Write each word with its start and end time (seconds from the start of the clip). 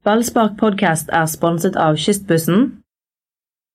Ballspark 0.00 0.54
podcast 0.56 1.10
er 1.12 1.26
sponset 1.28 1.74
av 1.76 1.98
Kystbussen. 2.00 2.62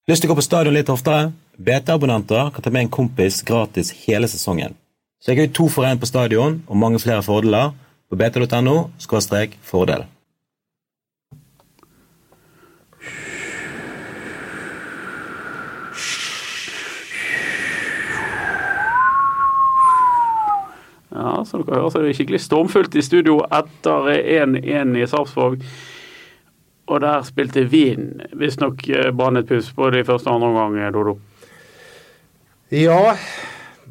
Lyst 0.10 0.24
til 0.24 0.32
å 0.32 0.34
gå 0.34 0.40
på 0.40 0.46
stadion 0.48 0.74
litt 0.74 0.90
oftere? 0.90 1.28
BT-abonnenter 1.62 2.50
kan 2.56 2.66
ta 2.66 2.74
med 2.74 2.88
en 2.88 2.90
kompis 2.96 3.44
gratis 3.46 3.92
hele 4.08 4.26
sesongen. 4.26 4.74
Så 5.22 5.36
jeg 5.36 5.44
har 5.44 5.54
to 5.54 5.70
for 5.70 5.86
én 5.86 6.02
på 6.02 6.10
stadion 6.10 6.64
og 6.66 6.82
mange 6.82 7.04
flere 7.04 7.22
fordeler 7.22 7.78
på 8.10 8.18
bt.no 8.18 8.90
fordel. 9.70 10.10
Ja, 21.14 21.46
som 21.46 21.62
dere 21.62 21.84
hører 21.84 21.92
så 21.94 22.00
er 22.02 22.10
det 22.10 22.18
skikkelig 22.18 22.42
stormfullt 22.42 22.96
i 22.98 23.06
studio 23.06 23.44
etter 23.46 24.16
1-1 24.26 24.98
i 24.98 25.06
Sarpsborg. 25.06 25.62
Og 26.86 27.02
der 27.02 27.24
spilte 27.26 27.66
Wien 27.70 28.22
visstnok 28.38 28.84
eh, 28.90 29.10
Brann 29.16 29.40
et 29.40 29.50
puss 29.50 29.72
både 29.74 30.04
i 30.04 30.06
første 30.06 30.30
og 30.30 30.36
andre 30.36 30.52
omgang, 30.52 30.78
eh, 30.80 30.92
Dodo. 30.94 31.18
Ja, 32.74 33.16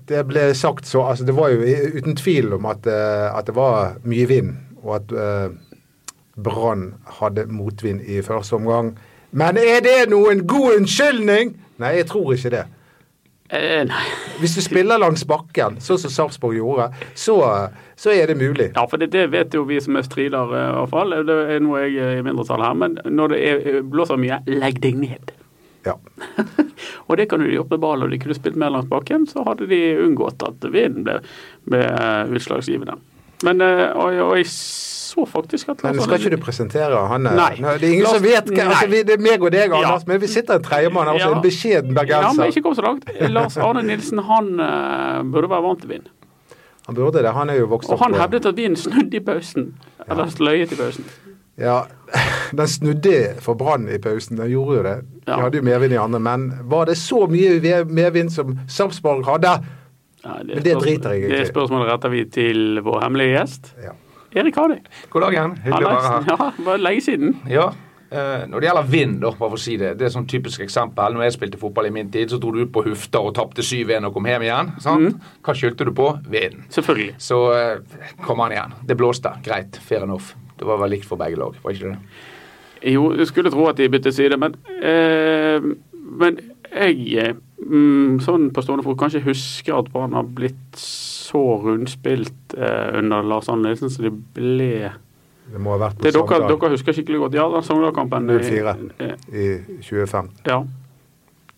det 0.09 0.23
ble 0.29 0.49
sagt 0.55 0.87
så. 0.87 1.03
Altså, 1.11 1.27
det 1.27 1.35
var 1.35 1.51
jo 1.51 1.65
uten 1.97 2.17
tvil 2.17 2.53
om 2.55 2.67
at, 2.71 2.87
eh, 2.87 3.27
at 3.35 3.47
det 3.47 3.57
var 3.57 3.97
mye 4.05 4.29
vind, 4.31 4.55
og 4.85 4.97
at 4.99 5.13
uh, 5.17 5.55
Brann 6.37 6.91
hadde 7.21 7.47
motvind 7.49 8.03
i 8.05 8.21
første 8.23 8.59
omgang. 8.59 8.93
Men 9.33 9.57
er 9.57 9.81
det 9.83 10.11
noen 10.13 10.43
god 10.47 10.77
unnskyldning? 10.79 11.55
Nei, 11.81 11.95
jeg 11.97 12.11
tror 12.11 12.35
ikke 12.35 12.53
det. 12.53 12.65
Eh, 13.51 13.83
nei. 13.85 14.05
Hvis 14.41 14.55
du 14.57 14.63
spiller 14.65 14.99
langs 14.99 15.27
bakken, 15.29 15.77
sånn 15.85 16.01
som 16.01 16.13
Sarpsborg 16.13 16.57
gjorde, 16.57 16.89
så, 17.13 17.37
så, 17.93 18.13
er 18.15 18.33
det 18.33 18.39
mulig. 18.41 18.71
Ja, 18.73 18.87
for 18.89 19.01
det, 19.01 19.11
det 19.13 19.27
vet 19.35 19.55
jo 19.55 19.67
vi 19.69 19.81
som 19.85 19.99
er 20.01 20.07
stridere, 20.07 20.49
i 20.49 20.77
hvert 20.79 20.93
fall. 20.95 21.13
Det 21.29 21.39
er 21.53 21.61
noe 21.63 21.85
jeg 21.85 21.99
er 22.01 22.21
i 22.21 22.25
mindretall 22.25 22.65
her. 22.65 22.79
Men 22.81 22.97
når 23.05 23.35
det 23.35 23.41
er, 23.51 23.81
blåser 23.85 24.21
mye, 24.21 24.41
legg 24.49 24.81
deg 24.85 24.97
ned. 25.03 25.35
Ja. 25.85 25.99
og 27.07 27.19
det 27.21 27.29
kan 27.29 27.45
du 27.45 27.51
gjøre 27.51 27.69
med 27.75 27.85
ball, 27.85 28.07
og 28.07 28.15
de 28.15 28.21
kunne 28.23 28.37
spilt 28.39 28.57
mer 28.61 28.73
langs 28.73 28.89
bakken, 28.89 29.29
så 29.29 29.45
hadde 29.45 29.69
de 29.69 29.83
unngått 30.07 30.41
at 30.47 30.65
vinden 30.73 31.05
ble, 31.05 31.21
ble 31.69 31.85
utslagsgivende. 32.33 32.97
Men, 33.45 33.61
eh, 33.61 33.91
og, 33.93 34.17
og 34.25 34.39
jeg 34.41 34.49
så 35.15 35.27
faktisk 35.31 35.71
at 35.73 35.83
Men 35.87 36.01
skal 36.03 36.19
ikke 36.19 36.35
du 36.35 36.43
presentere 36.43 37.05
han? 37.11 37.29
Nei. 37.29 37.53
Det 37.61 37.75
er 37.75 37.87
ingen 37.89 38.07
Lars, 38.07 38.19
som 38.19 38.25
vet 38.25 38.51
hva 38.51 38.67
altså, 38.73 38.89
Det 38.91 39.15
er 39.15 39.23
meg 39.23 39.45
og 39.45 39.53
deg, 39.55 39.71
Anders, 39.71 40.03
ja. 40.03 40.11
men 40.11 40.21
vi 40.23 40.31
sitter 40.33 40.59
en 40.59 40.67
tredjemann 40.67 41.11
her, 41.13 41.21
ja. 41.23 41.31
en 41.37 41.45
beskjeden 41.45 41.95
bergenser. 41.95 42.31
Ja, 42.31 42.35
men 42.41 42.53
ikke 42.53 42.65
kom 42.67 42.77
så 42.79 42.87
langt. 42.87 43.07
Lars 43.31 43.59
Arne 43.63 43.85
Nilsen, 43.87 44.23
han 44.27 44.51
uh, 44.59 45.23
burde 45.31 45.51
være 45.53 45.67
vant 45.69 45.85
til 45.85 45.95
vind. 45.95 46.11
Han 46.87 46.99
burde 46.99 47.23
det. 47.25 47.33
Han 47.33 47.53
er 47.53 47.63
jo 47.63 47.69
vokst 47.71 47.93
opp 47.93 47.97
Og 47.97 48.05
han 48.05 48.17
hevdet 48.21 48.49
at 48.51 48.59
vinden 48.59 48.77
snudde 48.81 49.17
i 49.17 49.23
pausen. 49.25 49.71
Eller 50.05 50.29
sløyet 50.33 50.75
i 50.75 50.81
pausen. 50.81 51.07
Ja, 51.61 51.79
den 52.59 52.69
snudde 52.69 53.15
for 53.41 53.55
Brann 53.55 53.89
i 53.89 53.99
pausen. 54.03 54.37
Den 54.41 54.51
gjorde 54.53 54.77
jo 54.77 54.85
det. 54.85 54.99
De 55.25 55.39
hadde 55.47 55.63
jo 55.63 55.65
medvind 55.65 55.97
i 55.97 56.03
andre. 56.03 56.21
Men 56.21 56.51
var 56.71 56.91
det 56.91 56.99
så 57.01 57.25
mye 57.31 57.85
medvind 57.89 58.35
som 58.35 58.59
Sarpsborg 58.69 59.25
hadde? 59.31 59.55
Ja, 60.25 60.39
det, 60.43 60.65
det 60.65 60.79
driter 60.81 61.15
jeg 61.15 61.23
ikke 61.23 61.35
i. 61.35 61.39
Det 61.39 61.49
spørsmålet 61.53 61.93
retter 61.93 62.13
vi 62.13 62.25
til 62.33 62.81
vår 62.85 63.03
hemmelige 63.05 63.39
gjest. 63.39 63.75
Ja. 63.85 63.93
Erik 64.35 64.57
Hardy. 64.59 64.81
God 65.11 65.23
dag 65.23 65.35
igjen. 65.37 65.57
Hyggelig 65.65 65.87
å 65.87 65.91
være 65.95 66.13
her. 66.13 66.31
Ja, 66.31 66.53
bare 66.67 66.83
lenge 66.83 67.03
siden. 67.07 67.37
Ja. 67.51 67.69
Uh, 68.15 68.45
når 68.51 68.61
det 68.61 68.67
gjelder 68.69 68.89
vind, 68.91 69.15
da, 69.23 69.31
bare 69.35 69.55
for 69.55 69.59
å 69.59 69.63
si 69.63 69.75
det, 69.81 69.95
det 69.99 70.07
er 70.07 70.13
sånn 70.15 70.27
typisk 70.31 70.63
eksempel. 70.63 71.15
Når 71.17 71.29
jeg 71.29 71.37
spilte 71.37 71.59
fotball 71.59 71.89
i 71.89 71.95
min 71.95 72.11
tid, 72.15 72.31
så 72.31 72.39
dro 72.43 72.53
du 72.55 72.61
ut 72.63 72.73
på 72.75 72.85
Hufta 72.87 73.23
og 73.23 73.33
tapte 73.39 73.63
7-1 73.65 74.07
og 74.09 74.15
kom 74.15 74.29
hjem 74.31 74.47
igjen. 74.47 74.71
sant? 74.83 75.15
Mm. 75.15 75.35
Hva 75.47 75.57
skyldte 75.59 75.87
du 75.89 75.95
på? 75.97 76.11
Vind. 76.31 76.63
Selvfølgelig. 76.75 77.17
Så 77.23 77.41
uh, 77.55 78.07
kom 78.27 78.43
han 78.45 78.55
igjen. 78.55 78.77
Det 78.87 78.99
blåste. 78.99 79.35
Greit. 79.47 79.79
Fair 79.83 80.07
enough. 80.07 80.35
Det 80.59 80.67
var 80.67 80.83
vel 80.83 80.95
likt 80.95 81.09
for 81.09 81.19
begge 81.19 81.39
lag, 81.39 81.57
var 81.63 81.75
ikke 81.75 81.95
det? 81.95 81.99
Jo, 82.95 83.09
du 83.17 83.25
skulle 83.27 83.51
tro 83.51 83.67
at 83.71 83.79
de 83.81 83.89
byttet 83.89 84.15
side, 84.15 84.37
men, 84.37 84.55
eh, 84.83 85.65
men 86.21 86.37
jeg 86.69 87.37
mm, 87.61 88.21
sånn 88.25 88.51
på 88.55 88.65
stående 88.65 88.85
fot 88.87 88.99
kanskje 89.01 89.25
husker 89.25 89.79
at 89.79 89.91
Brann 89.93 90.17
har 90.17 90.27
blitt 90.27 90.79
så 90.79 91.43
rundspilt 91.63 92.55
eh, 92.59 92.95
under 92.99 93.27
Lars 93.27 93.51
Arne 93.53 93.69
Nilsen 93.69 93.93
så 93.93 94.05
de 94.07 94.13
ble 94.13 94.93
Det 95.51 95.61
må 95.61 95.75
ha 95.75 95.83
vært 95.87 95.99
på 95.99 96.07
det 96.07 96.15
dere, 96.17 96.47
dere, 96.49 96.73
husker 96.73 96.97
skikkelig 96.97 97.27
godt. 97.27 97.37
Ja, 97.37 97.49
den 97.53 97.67
Sogndal-kampen 97.67 98.31
04 98.31 98.77
i 99.29 99.51
2015. 99.83 100.33
Ja. 100.49 100.63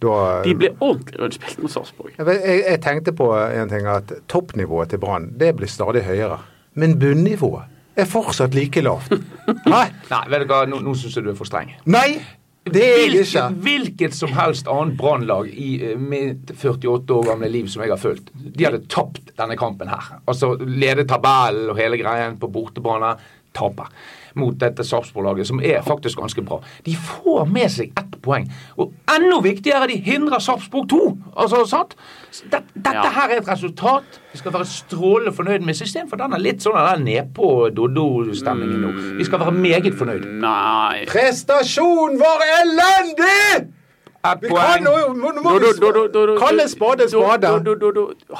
Da, 0.02 0.16
de 0.44 0.52
ble 0.58 0.72
ordentlig 0.74 1.20
rundspilt 1.22 1.62
mot 1.62 1.72
Sarpsborg. 1.72 2.16
Jeg, 2.18 2.26
jeg, 2.28 2.64
jeg, 2.66 2.80
tenkte 2.84 3.14
på 3.16 3.30
en 3.32 3.70
ting 3.72 3.86
at 3.88 4.12
toppnivået 4.28 4.92
til 4.92 5.00
Brann 5.00 5.30
det 5.40 5.54
blir 5.56 5.70
stadig 5.72 6.04
høyere. 6.04 6.42
Men 6.76 6.98
bunnivået 7.00 7.72
er 7.96 8.08
fortsatt 8.08 8.54
like 8.54 8.82
lavt. 8.84 9.14
Nei 9.72 9.86
vet 10.28 10.42
du 10.44 10.50
hva, 10.50 10.66
nå, 10.68 10.82
nå 10.84 10.92
syns 10.98 11.16
jeg 11.16 11.24
du 11.24 11.32
er 11.32 11.38
for 11.38 11.48
streng. 11.48 11.72
Nei! 11.88 12.18
Det 12.66 12.82
er 12.82 13.00
jeg 13.04 13.22
ikke. 13.22 13.44
Hvilket 13.62 14.16
som 14.16 14.32
helst 14.34 14.68
annet 14.70 14.96
brannlag 14.98 15.50
i 15.52 15.76
eh, 15.92 16.00
mitt 16.00 16.50
48 16.50 17.14
år 17.14 17.28
gamle 17.30 17.50
liv 17.52 17.70
som 17.70 17.84
jeg 17.84 17.94
har 17.94 18.00
fulgt, 18.02 18.32
de 18.34 18.66
hadde 18.66 18.82
tapt 18.90 19.30
denne 19.38 19.54
kampen 19.58 19.90
her. 19.92 20.16
Altså 20.26 20.54
lede 20.64 21.06
tabellen 21.08 21.70
og 21.70 21.78
hele 21.78 22.00
greien 22.00 22.38
på 22.40 22.50
bortebane. 22.50 23.14
Taper 23.56 23.92
mot 24.36 24.56
dette 24.60 24.84
Sarpsborg-laget, 24.84 25.48
som 25.48 25.60
er 25.64 25.82
faktisk 25.86 26.20
ganske 26.20 26.44
bra. 26.46 26.60
De 26.86 26.96
får 26.96 27.46
med 27.50 27.72
seg 27.72 27.92
ett 27.96 28.18
poeng. 28.24 28.48
Og 28.76 28.92
enda 29.16 29.40
viktigere, 29.44 29.88
de 29.90 29.98
hindrer 30.06 30.42
Sarpsborg 30.42 30.88
2. 30.92 31.02
Altså, 31.36 31.64
sant? 31.70 31.96
Dette 32.52 32.92
ja. 32.92 33.06
her 33.16 33.32
er 33.32 33.40
et 33.40 33.48
resultat 33.48 34.20
vi 34.36 34.38
skal 34.38 34.52
være 34.52 34.66
strålende 34.68 35.32
fornøyd 35.32 35.64
med. 35.64 35.74
istedenfor 35.74 36.16
for 36.16 36.20
den 36.20 36.36
er 36.36 36.42
litt 36.44 36.64
sånn 36.64 36.76
der 36.76 37.00
nedpå-Doddo-stemningen 37.06 38.82
nå. 38.84 38.90
Vi 39.16 39.24
skal 39.24 39.40
være 39.40 39.54
meget 39.56 39.96
fornøyd. 39.96 40.28
Nei 40.42 41.06
Prestasjonen 41.08 42.20
var 42.20 42.44
elendig! 42.58 43.75
Vi 44.42 44.50
kan 44.50 44.84
nå, 44.84 44.94
nå 45.16 45.32
må 45.44 45.56
vi 45.62 45.72
kalle 46.40 46.68
spade 46.70 47.08
spade. 47.10 47.52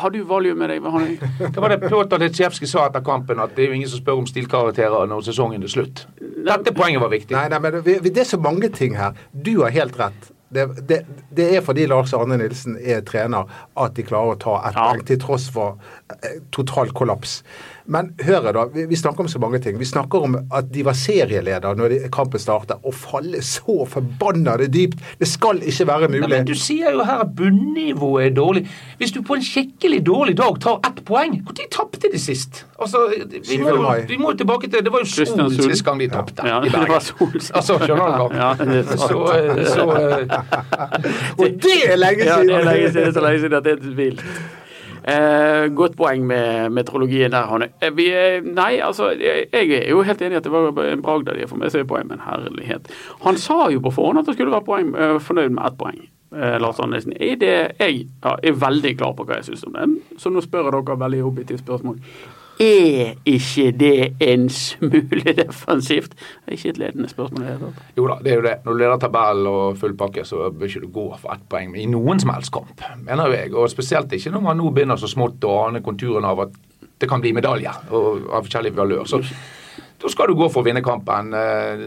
Har 0.02 0.14
du 0.14 0.20
valium 0.28 0.62
med 0.62 0.72
deg? 0.74 1.26
Det 1.40 1.62
var 1.62 1.74
det 1.74 1.80
Pjotr 1.86 2.20
Litsjevskij 2.22 2.70
sa 2.70 2.86
etter 2.90 3.04
kampen, 3.06 3.40
at 3.42 3.56
det 3.56 3.66
er 3.66 3.74
jo 3.74 3.80
ingen 3.80 3.90
som 3.90 4.02
spør 4.02 4.22
om 4.22 4.30
stilkarakterer 4.30 5.10
når 5.10 5.26
sesongen 5.28 5.66
er 5.66 5.72
slutt. 5.72 6.06
Dette 6.20 6.74
poenget 6.76 7.02
var 7.02 7.12
viktig. 7.12 7.36
Nei, 7.36 7.48
nei, 7.52 7.60
men 7.62 7.82
Det 7.84 8.16
er 8.16 8.28
så 8.28 8.40
mange 8.40 8.72
ting 8.74 8.96
her. 8.98 9.14
Du 9.32 9.60
har 9.62 9.74
helt 9.74 9.98
rett. 10.00 10.32
Det, 10.48 10.88
det, 10.88 11.00
det, 11.36 11.56
er 11.56 11.60
fordi 11.60 11.86
Lars 11.90 12.12
Arne 12.14 12.36
Nilsen 12.38 12.76
er 12.78 13.00
trener 13.06 13.50
at 13.82 13.96
de 13.96 14.04
klarer 14.06 14.36
å 14.36 14.38
ta 14.38 14.52
ett 14.68 14.76
poeng, 14.78 15.02
til 15.08 15.18
tross 15.18 15.48
for 15.50 15.80
eh, 16.22 16.38
total 16.54 16.92
kollaps. 16.94 17.40
Men 17.86 18.12
hør 18.26 18.50
da, 18.52 18.64
vi, 18.74 18.86
vi, 18.90 18.96
snakker 18.98 19.24
om 19.24 19.28
så 19.30 19.40
mange 19.42 19.60
ting. 19.62 19.78
Vi 19.78 19.86
snakker 19.88 20.26
om 20.26 20.36
at 20.54 20.70
de 20.74 20.84
var 20.86 20.96
serieleder 20.98 21.78
når 21.78 21.92
de, 21.92 22.00
kampen 22.12 22.42
startet. 22.42 22.82
Å 22.82 22.92
falle 22.94 23.42
så 23.46 23.84
forbanna 23.90 24.56
dypt! 24.66 25.02
Det 25.20 25.28
skal 25.30 25.62
ikke 25.62 25.86
være 25.88 26.10
mulig. 26.10 26.24
Nei, 26.26 26.32
men 26.38 26.48
Du 26.48 26.54
sier 26.58 26.94
jo 26.96 27.04
her 27.06 27.22
at 27.26 27.34
bunnivået 27.38 28.30
er 28.30 28.34
dårlig. 28.36 28.64
Hvis 28.98 29.14
du 29.14 29.20
på 29.26 29.38
en 29.38 29.44
skikkelig 29.44 30.02
dårlig 30.06 30.36
dag 30.40 30.58
tar 30.62 30.80
ett 30.86 31.02
poeng 31.06 31.38
Når 31.46 31.68
tapte 31.72 32.10
de 32.12 32.18
sist? 32.20 32.64
Altså, 32.80 33.06
vi 33.48 33.58
må, 33.60 33.94
vi 34.08 34.18
må 34.20 34.32
tilbake 34.36 34.68
til 34.68 34.84
Det 34.84 34.92
var 34.92 35.00
jo 35.00 35.08
Sol 35.08 35.52
sist 35.54 35.84
gang 35.84 36.00
de 36.00 36.08
tapte 36.12 36.44
ja. 36.44 36.58
ja, 36.60 36.66
i 36.66 36.72
Bergen. 36.74 36.96
Altså, 36.96 37.78
skjønner 37.80 38.12
du 38.12 38.36
hva? 38.36 38.50
så, 39.00 39.22
eh, 39.36 39.62
så, 39.70 39.86
eh, 39.96 41.40
Og 41.40 41.58
det 41.64 41.78
er 41.86 41.96
lenge 42.00 42.26
siden! 42.26 42.50
Ja, 42.50 42.60
det 42.60 42.60
er 42.60 42.70
lenge 42.70 42.92
siden, 42.92 43.14
så 43.14 43.24
lenge 43.24 43.42
siden 43.44 43.58
at 43.60 43.68
det 43.68 43.76
er 43.78 43.96
vilt. 43.96 44.24
Eh, 45.06 45.68
godt 45.70 45.94
poeng 45.94 46.24
med 46.26 46.72
meteorologien 46.74 47.30
der, 47.30 47.46
Hanne. 47.46 47.68
Eh, 47.78 47.92
vi, 47.94 48.08
nei, 48.42 48.72
altså, 48.82 49.12
jeg 49.14 49.46
er 49.52 49.90
jo 49.90 50.02
helt 50.02 50.22
enig 50.22 50.34
i 50.34 50.40
at 50.40 50.48
det 50.48 50.50
var 50.50 50.80
en 50.82 51.04
bragd 51.04 51.30
av 51.30 51.38
de 51.38 51.46
å 51.46 51.50
få 51.52 51.60
med 51.60 51.70
seg 51.70 51.86
poeng, 51.86 52.08
men 52.10 52.24
herlighet. 52.24 52.90
Han 53.22 53.38
sa 53.38 53.68
jo 53.70 53.84
på 53.84 53.94
forhånd 53.94 54.24
at 54.24 54.26
det 54.26 54.34
skulle 54.34 54.54
være 54.56 54.66
poeng, 54.66 54.90
eh, 54.98 55.18
fornøyd 55.22 55.54
med 55.54 55.62
ett 55.68 55.78
poeng. 55.78 56.00
Eh, 56.34 56.56
Lars 56.58 56.80
Andersen. 56.82 57.14
Jeg, 57.20 57.38
det, 57.40 57.52
jeg 57.78 58.00
ja, 58.24 58.34
er 58.42 58.58
veldig 58.58 58.96
klar 58.98 59.14
på 59.14 59.28
hva 59.28 59.38
jeg 59.38 59.52
syns 59.52 59.62
om 59.68 59.76
det, 59.78 59.86
så 60.18 60.32
nå 60.34 60.42
spør 60.42 60.66
jeg 60.66 60.74
dere 60.74 60.98
veldig 61.04 61.22
objektivt 61.28 61.62
spørsmål. 61.62 62.00
Er 62.60 63.14
ikke 63.28 63.70
det 63.76 64.16
en 64.24 64.46
smule 64.48 65.34
defensivt? 65.40 66.14
Det 66.16 66.46
er 66.46 66.56
ikke 66.56 66.72
et 66.72 66.78
ledende 66.80 67.08
spørsmål. 67.10 67.74
Jo 67.96 68.06
da, 68.08 68.16
det 68.24 68.32
er 68.32 68.40
jo 68.40 68.46
det. 68.46 68.54
Når 68.64 68.72
du 68.72 68.80
leder 68.80 69.02
tabell 69.02 69.50
og 69.50 69.76
full 69.80 69.96
pakke, 69.98 70.24
så 70.24 70.48
bør 70.50 70.70
ikke 70.70 70.84
du 70.86 70.88
gå 70.94 71.06
for 71.20 71.34
ett 71.34 71.44
poeng 71.52 71.76
i 71.76 71.84
noen 71.90 72.22
som 72.22 72.32
helst 72.32 72.54
kamp, 72.54 72.80
mener 73.04 73.34
jeg. 73.34 73.52
Og 73.54 73.68
spesielt 73.72 74.12
ikke 74.16 74.32
når 74.32 74.46
man 74.48 74.60
nå 74.60 74.72
begynner 74.72 75.00
så 75.00 75.10
smått 75.10 75.44
å 75.44 75.58
ane 75.66 75.84
konturene 75.84 76.32
av 76.32 76.46
at 76.46 76.56
det 76.96 77.08
kan 77.10 77.20
bli 77.20 77.34
medaljer 77.36 77.92
av 77.92 78.46
forskjellig 78.46 78.72
valør. 78.76 79.04
Så 79.04 79.20
da 79.96 80.10
skal 80.12 80.28
du 80.28 80.36
gå 80.36 80.46
for 80.52 80.60
å 80.60 80.66
vinne 80.66 80.82
kampen. 80.84 81.30
Eh, 81.32 81.84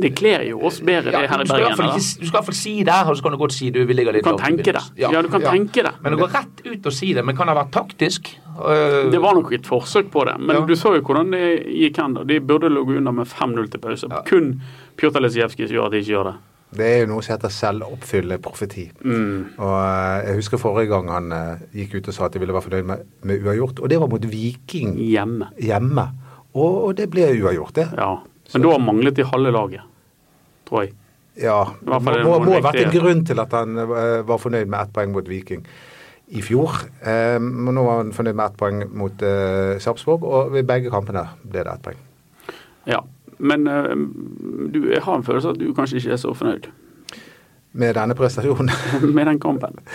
det 0.00 0.14
kler 0.16 0.46
jo 0.48 0.62
oss 0.68 0.78
bedre, 0.84 1.12
det 1.12 1.28
her 1.28 1.42
i 1.44 1.48
Bergen. 1.48 1.76
Du 1.76 2.00
skal 2.00 2.38
iallfall 2.38 2.56
si 2.56 2.72
det, 2.86 2.96
og 3.04 3.18
så 3.18 3.26
kan 3.26 3.36
du 3.36 3.40
godt 3.42 3.54
si 3.56 3.68
du 3.74 3.82
ligger 3.84 4.16
litt 4.16 4.24
Du 4.24 4.30
kan 4.30 4.40
tenke 4.40 4.72
det. 4.72 4.82
Ja, 5.00 5.10
ja, 5.12 5.20
du 5.20 5.28
kan 5.32 5.44
ja. 5.44 5.52
tenke 5.52 5.84
det. 5.84 5.92
Men 6.00 6.16
å 6.16 6.22
gå 6.22 6.28
rett 6.32 6.62
ut 6.64 6.88
og 6.88 6.94
si 6.96 7.12
det, 7.16 7.24
men 7.26 7.36
kan 7.36 7.50
det 7.50 7.56
ha 7.56 7.60
vært 7.60 7.74
taktisk? 7.76 8.32
Uh, 8.60 9.10
det 9.12 9.20
var 9.20 9.36
nok 9.36 9.52
et 9.56 9.68
forsøk 9.68 10.08
på 10.12 10.24
det, 10.28 10.36
men 10.40 10.56
ja. 10.56 10.62
du 10.68 10.72
så 10.76 10.94
jo 10.96 11.02
hvordan 11.04 11.34
det 11.36 11.42
gikk 11.68 12.00
hen. 12.00 12.16
De 12.28 12.38
burde 12.44 12.70
ligget 12.72 13.02
under 13.02 13.18
med 13.20 13.28
5-0 13.28 13.68
til 13.74 13.82
pause. 13.84 14.22
Kun 14.28 14.54
Pjotr 15.00 15.24
Lesijevskij 15.24 15.68
som 15.68 15.76
gjør 15.76 15.90
at 15.90 15.96
de 15.96 16.00
ikke 16.00 16.14
gjør 16.14 16.30
det. 16.30 16.36
Det 16.80 16.86
er 16.86 16.98
jo 17.02 17.10
noe 17.10 17.22
som 17.26 17.34
heter 17.34 17.50
selvoppfyllende 17.50 18.38
profeti. 18.42 18.86
Mm. 19.02 19.56
Og 19.58 19.76
Jeg 20.28 20.36
husker 20.38 20.60
forrige 20.62 20.92
gang 20.92 21.10
han 21.10 21.32
gikk 21.74 21.98
ut 21.98 22.10
og 22.12 22.16
sa 22.16 22.28
at 22.28 22.36
de 22.36 22.40
ville 22.40 22.54
være 22.54 22.68
fornøyd 22.68 22.90
med, 22.92 23.06
med 23.26 23.44
uavgjort, 23.44 23.82
og 23.82 23.90
det 23.90 23.98
var 24.00 24.12
mot 24.12 24.28
Viking 24.32 24.94
hjemme. 25.02 25.50
hjemme. 25.58 26.08
Og, 26.54 26.74
og 26.88 26.96
det 26.98 27.06
ble 27.12 27.28
uavgjort, 27.38 27.74
det. 27.76 27.86
Ja. 27.98 28.14
Men 28.54 28.66
da 28.66 28.78
manglet 28.82 29.18
de 29.18 29.26
halve 29.26 29.52
laget, 29.54 29.86
tror 30.66 30.84
jeg. 30.86 30.96
Ja. 31.40 31.60
Det 31.78 32.00
må, 32.26 32.40
må 32.42 32.56
ha 32.56 32.64
vært 32.66 32.82
en 32.82 32.92
grunn 32.94 33.22
til 33.28 33.40
at 33.40 33.54
han 33.54 33.78
eh, 33.78 34.20
var 34.26 34.42
fornøyd 34.42 34.66
med 34.66 34.80
ett 34.82 34.92
poeng 34.96 35.14
mot 35.14 35.30
Viking 35.30 35.62
i 36.30 36.42
fjor. 36.44 36.82
Eh, 37.02 37.38
men 37.42 37.74
nå 37.76 37.86
var 37.86 38.02
han 38.02 38.12
fornøyd 38.14 38.36
med 38.36 38.44
ett 38.48 38.58
poeng 38.60 38.82
mot 38.98 39.24
uh, 39.24 39.78
Sarpsborg, 39.82 40.26
og 40.26 40.52
ved 40.54 40.66
begge 40.68 40.92
kampene 40.92 41.24
ble 41.44 41.64
det 41.64 41.72
ett 41.72 41.86
poeng. 41.86 42.04
Ja. 42.90 43.00
Men 43.40 43.66
eh, 43.70 43.94
du, 44.74 44.82
jeg 44.90 45.02
har 45.02 45.16
en 45.16 45.24
følelse 45.24 45.48
av 45.48 45.56
at 45.56 45.62
du 45.62 45.70
kanskje 45.76 46.00
ikke 46.00 46.12
er 46.12 46.20
så 46.20 46.34
fornøyd 46.36 46.66
Med 47.80 47.94
denne 47.96 48.16
prestasjonen. 48.18 48.68
med 49.16 49.30
den 49.30 49.40
kampen. 49.40 49.78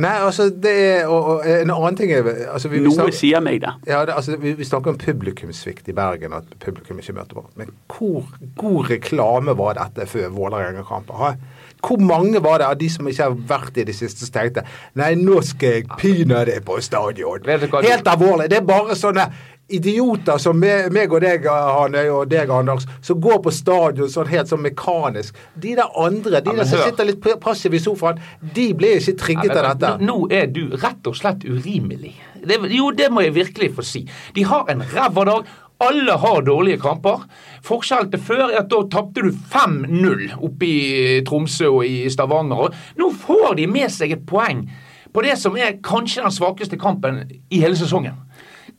Nei, 0.00 0.12
altså 0.24 0.46
det 0.48 0.70
er 0.72 1.06
Og, 1.12 1.26
og 1.34 1.42
en 1.46 1.70
annen 1.74 1.96
ting 1.98 2.12
er 2.16 2.24
altså, 2.54 2.70
vi, 2.72 2.78
vi 2.78 2.86
Noe 2.86 2.94
snakker- 2.96 3.12
sier 3.18 3.42
meg 3.44 3.58
det. 3.60 3.72
Ja, 3.90 4.04
det, 4.08 4.14
altså, 4.16 4.38
vi, 4.40 4.54
vi 4.56 4.64
snakker 4.64 4.94
om 4.94 4.98
publikumssvikt 4.98 5.88
i 5.92 5.96
Bergen, 5.96 6.32
at 6.32 6.48
publikum 6.64 6.98
ikke 7.02 7.12
møter 7.18 7.42
opp. 7.42 7.50
Men 7.60 7.74
hvor 7.92 8.24
god 8.56 8.88
reklame 8.90 9.52
var 9.58 9.76
dette 9.76 10.06
før 10.08 10.30
Vålerenga-kampen? 10.32 11.36
Hvor 11.82 11.98
mange 12.00 12.38
var 12.44 12.60
det 12.62 12.66
av 12.70 12.76
de 12.78 12.88
som 12.94 13.08
ikke 13.10 13.26
har 13.26 13.36
vært 13.50 13.76
i 13.82 13.84
det 13.88 13.94
siste, 13.98 14.24
som 14.24 14.32
tenkte 14.36 14.62
Nei, 14.96 15.12
nå 15.18 15.40
skal 15.44 15.80
jeg 15.80 15.88
pinadø 15.98 16.56
på 16.64 16.78
stadion. 16.80 17.42
Helt 17.44 18.08
alvorlig. 18.08 18.48
Det 18.52 18.60
er 18.62 18.68
bare 18.68 18.96
sånne 18.96 19.28
idioter 19.76 20.38
som 20.42 20.58
meg, 20.58 21.12
og 21.12 21.22
deg, 21.24 21.46
Hanøy, 21.48 22.08
og 22.12 22.28
deg, 22.30 22.50
Anders, 22.52 22.86
som 23.04 23.20
går 23.22 23.40
på 23.44 23.52
stadion 23.54 24.10
sånn 24.12 24.30
helt 24.30 24.50
sånn 24.50 24.62
mekanisk. 24.64 25.38
De 25.54 25.74
der 25.78 25.90
andre, 25.98 26.40
de 26.40 26.52
Ja, 26.52 26.58
der 26.62 26.68
som 26.68 26.84
sitter 26.84 27.08
litt 27.08 27.26
passive 27.42 27.78
i 27.78 27.82
sofaen, 27.82 28.20
de 28.54 28.68
ble 28.76 28.96
ikke 28.98 29.16
trigget 29.24 29.56
av 29.56 29.72
dette. 29.72 29.96
Nå, 30.04 30.18
er 30.32 30.46
du 30.52 30.76
rett 30.76 31.08
og 31.08 31.18
slett 31.18 31.46
urimelig. 31.48 32.14
Det, 32.42 32.58
jo, 32.74 32.90
det 32.96 33.10
må 33.12 33.24
jeg 33.26 33.36
virkelig 33.38 33.72
få 33.76 33.86
si. 33.86 34.06
De 34.34 34.46
har 34.46 34.70
en 34.72 34.84
ræva 34.94 35.26
dag. 35.28 35.50
Alle 35.82 36.14
har 36.14 36.44
dårlige 36.46 36.78
kamper. 36.82 37.24
Forskjellen 37.66 38.12
til 38.12 38.22
før 38.22 38.44
er 38.48 38.60
at 38.60 38.70
da 38.70 38.84
tapte 38.90 39.24
du 39.24 39.32
5-0 39.32 40.28
oppe 40.38 40.68
i 40.68 41.20
Tromsø 41.26 41.72
og 41.72 41.86
i 41.88 42.06
Stavanger. 42.12 42.70
Nå 42.98 43.10
får 43.24 43.56
de 43.58 43.66
med 43.70 43.90
seg 43.90 44.14
et 44.14 44.26
poeng 44.28 44.66
på 45.12 45.24
det 45.26 45.34
som 45.40 45.56
er 45.60 45.80
kanskje 45.84 46.22
den 46.24 46.34
svakeste 46.34 46.78
kampen 46.80 47.24
i 47.50 47.60
hele 47.60 47.76
sesongen. 47.76 48.14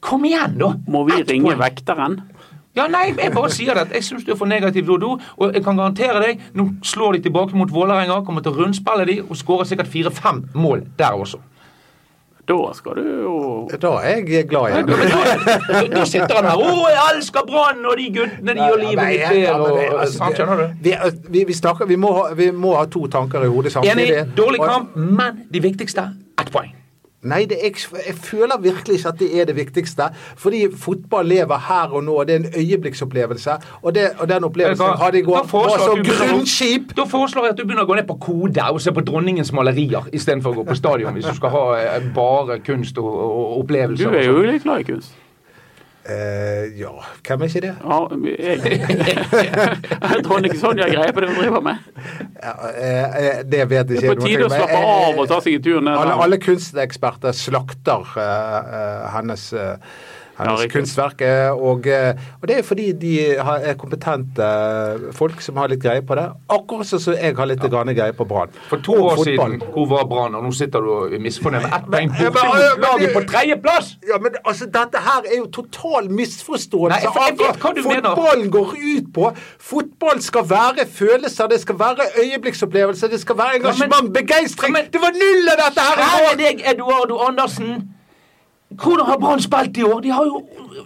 Kom 0.03 0.25
igjen, 0.27 0.57
da! 0.59 0.73
Må 0.91 1.05
vi 1.07 1.21
Ett 1.21 1.29
ringe 1.31 1.53
poeng. 1.53 1.61
vekteren? 1.63 2.17
Ja, 2.75 2.88
nei, 2.89 3.13
jeg 3.13 3.31
bare 3.35 3.50
sier 3.53 3.75
det. 3.77 3.91
Jeg 3.94 4.03
syns 4.07 4.25
du 4.25 4.31
er 4.33 4.35
for 4.39 4.50
negativ, 4.50 4.88
Dodo. 4.89 5.11
Og 5.38 5.53
jeg 5.53 5.63
kan 5.63 5.77
garantere 5.77 6.19
deg, 6.23 6.39
nå 6.57 6.65
slår 6.83 7.13
de 7.19 7.19
tilbake 7.29 7.53
mot 7.55 7.69
Vålerenga, 7.71 8.23
kommer 8.25 8.41
til 8.41 8.51
å 8.51 8.63
rundspille 8.63 9.05
de 9.05 9.19
og 9.21 9.35
skårer 9.38 9.69
sikkert 9.69 9.88
fire-fem 9.94 10.47
mål 10.57 10.81
der 10.97 11.13
også. 11.13 11.38
Da 12.45 12.57
skal 12.75 12.97
du 13.00 13.03
jo 13.23 13.35
Da 13.79 13.91
er 14.03 14.17
jeg 14.27 14.50
glad 14.50 14.73
igjen. 14.73 14.88
Da, 14.88 15.83
da 15.94 16.03
sitter 16.03 16.35
han 16.35 16.45
her 16.50 16.57
'Å, 16.57 16.89
jeg 16.91 17.15
elsker 17.15 17.45
Brann', 17.47 17.85
og 17.88 17.95
de 17.97 18.09
guttene, 18.17 18.53
de 18.53 18.59
gjør 18.59 18.79
livet 18.81 19.05
mitt 19.07 19.29
bedre. 19.29 19.53
og- 19.59 20.00
altså, 20.01 20.17
sant, 20.17 20.35
Skjønner 20.35 20.57
du? 20.57 20.73
Vi, 20.81 20.94
vi, 21.29 21.44
vi, 21.47 21.53
snakker, 21.53 21.85
vi, 21.88 21.95
må 21.95 22.11
ha, 22.17 22.33
vi 22.33 22.50
må 22.51 22.75
ha 22.75 22.83
to 22.85 23.07
tanker 23.07 23.44
i 23.44 23.47
hodet 23.47 23.71
samtidig. 23.71 24.09
Enig, 24.11 24.35
dårlig 24.35 24.59
Og- 24.59 24.67
kamp, 24.67 24.95
men 24.95 25.44
det 25.53 25.61
viktigste 25.63 26.09
ett 26.38 26.51
poeng. 26.51 26.73
Nei, 27.24 27.46
det 27.46 27.58
er, 27.62 27.66
ikke- 27.72 28.02
jeg 28.08 28.16
føler 28.16 28.58
virkelig 28.62 28.98
ikke 29.00 29.08
at 29.14 29.20
det 29.20 29.30
er 29.42 29.46
det 29.46 29.56
viktigste. 29.56 30.04
Fordi 30.36 30.68
fotball 30.78 31.25
lever 31.25 31.58
her 31.68 31.94
og 31.94 32.04
nå. 32.04 32.12
og 32.20 32.28
Det 32.28 32.36
er 32.36 32.40
en 32.40 32.52
øyeblikksopplevelse. 32.58 33.52
Og, 33.81 33.96
det, 33.96 34.10
og 34.20 34.30
den 34.30 34.44
opplevelsen 34.44 34.86
jeg 34.86 34.96
hadde 35.06 35.20
i 35.20 35.22
går 35.22 35.48
var 35.52 35.78
så 35.80 35.96
grunnskip. 36.30 36.96
Da 36.98 37.04
foreslår 37.04 37.44
jeg 37.48 37.52
at 37.52 37.58
du 37.58 37.64
begynner 37.66 37.84
å 37.84 37.90
gå 37.92 37.96
ned 37.96 38.08
på 38.08 38.18
kode 38.20 38.64
og 38.70 38.81
se 38.81 38.92
på 38.92 39.02
dronningens 39.02 39.54
malerier 39.56 40.08
istedenfor 40.14 40.52
å 40.54 40.62
gå 40.62 40.68
på 40.72 40.75
stadion, 40.75 41.14
hvis 41.14 41.25
du 41.25 41.36
skal 41.36 41.50
ha 41.50 41.64
eh, 41.80 42.08
bare 42.16 42.60
kunst 42.60 42.98
og, 42.98 43.08
og 43.08 43.60
opplevelser. 43.64 44.12
Du 44.12 44.18
er 44.18 44.25
jo 44.28 44.42
litt 44.42 44.64
glad 44.64 44.80
i 44.84 44.84
kunst. 44.92 45.14
Eh, 46.03 46.65
ja, 46.75 46.89
hvem 47.23 47.41
er 47.41 47.47
ikke 47.47 47.61
det? 47.63 47.75
Ja, 47.79 47.97
jeg 50.13 50.23
tror 50.25 50.44
ikke 50.44 50.57
sånn 50.59 50.81
jeg 50.81 50.91
greier 50.91 51.13
på 51.15 51.21
det 51.23 51.29
hun 51.31 51.38
driver 51.39 51.61
med. 51.63 51.85
Ja, 52.41 52.51
eh, 52.73 53.15
eh, 53.21 53.38
det 53.47 53.61
vet 53.71 53.94
jeg 53.94 54.01
ikke 54.01 54.01
Det 54.01 54.09
er 54.09 54.19
på 54.19 54.27
tide 54.27 54.50
å 54.50 54.51
slappe 54.51 54.81
av 54.83 55.21
og 55.23 55.29
ta 55.31 55.38
seg 55.45 55.55
en 55.55 55.63
tur 55.63 55.79
ned 55.79 55.95
Alle, 55.95 56.17
alle 56.25 56.39
kunsteksperter 56.44 57.31
slakter 57.38 58.03
eh, 58.19 58.59
eh, 58.59 59.05
hennes, 59.15 59.47
hennes 60.38 60.71
kunstverk. 60.74 61.21
og, 61.51 61.88
eh, 61.88 62.13
og 62.41 62.47
det 62.47 62.57
er 62.57 62.63
fordi 62.65 62.91
de 62.91 63.13
er 63.38 63.74
kompetente 63.80 64.44
eh, 64.44 65.12
folk 65.13 65.41
som 65.41 65.57
har 65.62 65.69
litt 65.71 65.81
greie 65.83 66.01
på 66.01 66.18
det. 66.18 66.25
Akkurat 66.53 66.89
sånn 66.89 67.01
som 67.03 67.18
jeg 67.18 67.35
har 67.38 67.50
litt 67.50 67.63
ja. 67.63 67.83
greie 67.94 68.13
på 68.18 68.25
Brann. 68.25 68.53
For 68.69 68.81
to 68.83 68.95
år 68.97 69.18
fotball. 69.18 69.56
siden, 69.57 69.63
hvor 69.75 69.88
var 69.91 70.06
Brann? 70.09 70.35
Og 70.35 70.44
nå 70.44 70.51
sitter 70.56 70.81
du 70.81 70.91
og 70.94 71.13
er 71.13 71.24
misfornøyd 71.24 71.65
med 71.68 71.77
ett 71.77 71.89
poeng 71.91 72.13
Ja, 72.19 72.31
borte 72.31 72.47
mot 72.50 72.83
laget 72.85 73.13
på 73.13 73.24
tredjeplass! 73.31 73.95
Ja, 74.09 74.19
men 74.19 74.38
altså, 74.44 74.69
Dette 74.74 75.01
her 75.06 75.30
er 75.30 75.38
jo 75.38 75.47
total 75.53 76.09
misforståelse 76.09 76.97
Nei, 76.97 77.13
for 77.13 77.27
jeg 77.27 77.39
vet 77.41 77.62
hva 77.62 77.74
du 77.74 77.81
mener. 77.88 78.09
fotballen 78.09 78.51
går 78.53 78.75
ut 78.81 79.09
på. 79.13 79.31
Fotball 79.59 80.21
skal 80.21 80.47
være 80.50 80.88
følelser, 80.89 81.47
det 81.47 81.62
skal 81.62 81.79
være 81.79 82.09
øyeblikksopplevelser, 82.24 83.07
det 83.13 83.21
skal 83.21 83.38
være 83.38 83.59
engasjement, 83.62 84.13
begeistring. 84.13 84.77
Ja, 84.77 84.88
Det 84.94 85.01
var 85.01 85.13
null 85.18 85.51
av 85.53 85.65
dette 85.65 85.88
her! 85.89 86.03
Her 86.03 86.18
Kjære 86.18 86.31
går! 86.31 86.39
deg, 86.44 86.63
Eduardo 86.74 87.19
Andersen. 87.27 87.93
Hvordan 88.80 89.06
har 89.06 89.18
Brann 89.22 89.42
spilt 89.44 89.78
i 89.78 89.84
år? 89.84 90.02
De 90.04 90.12
har 90.14 90.25
jo, 90.25 90.40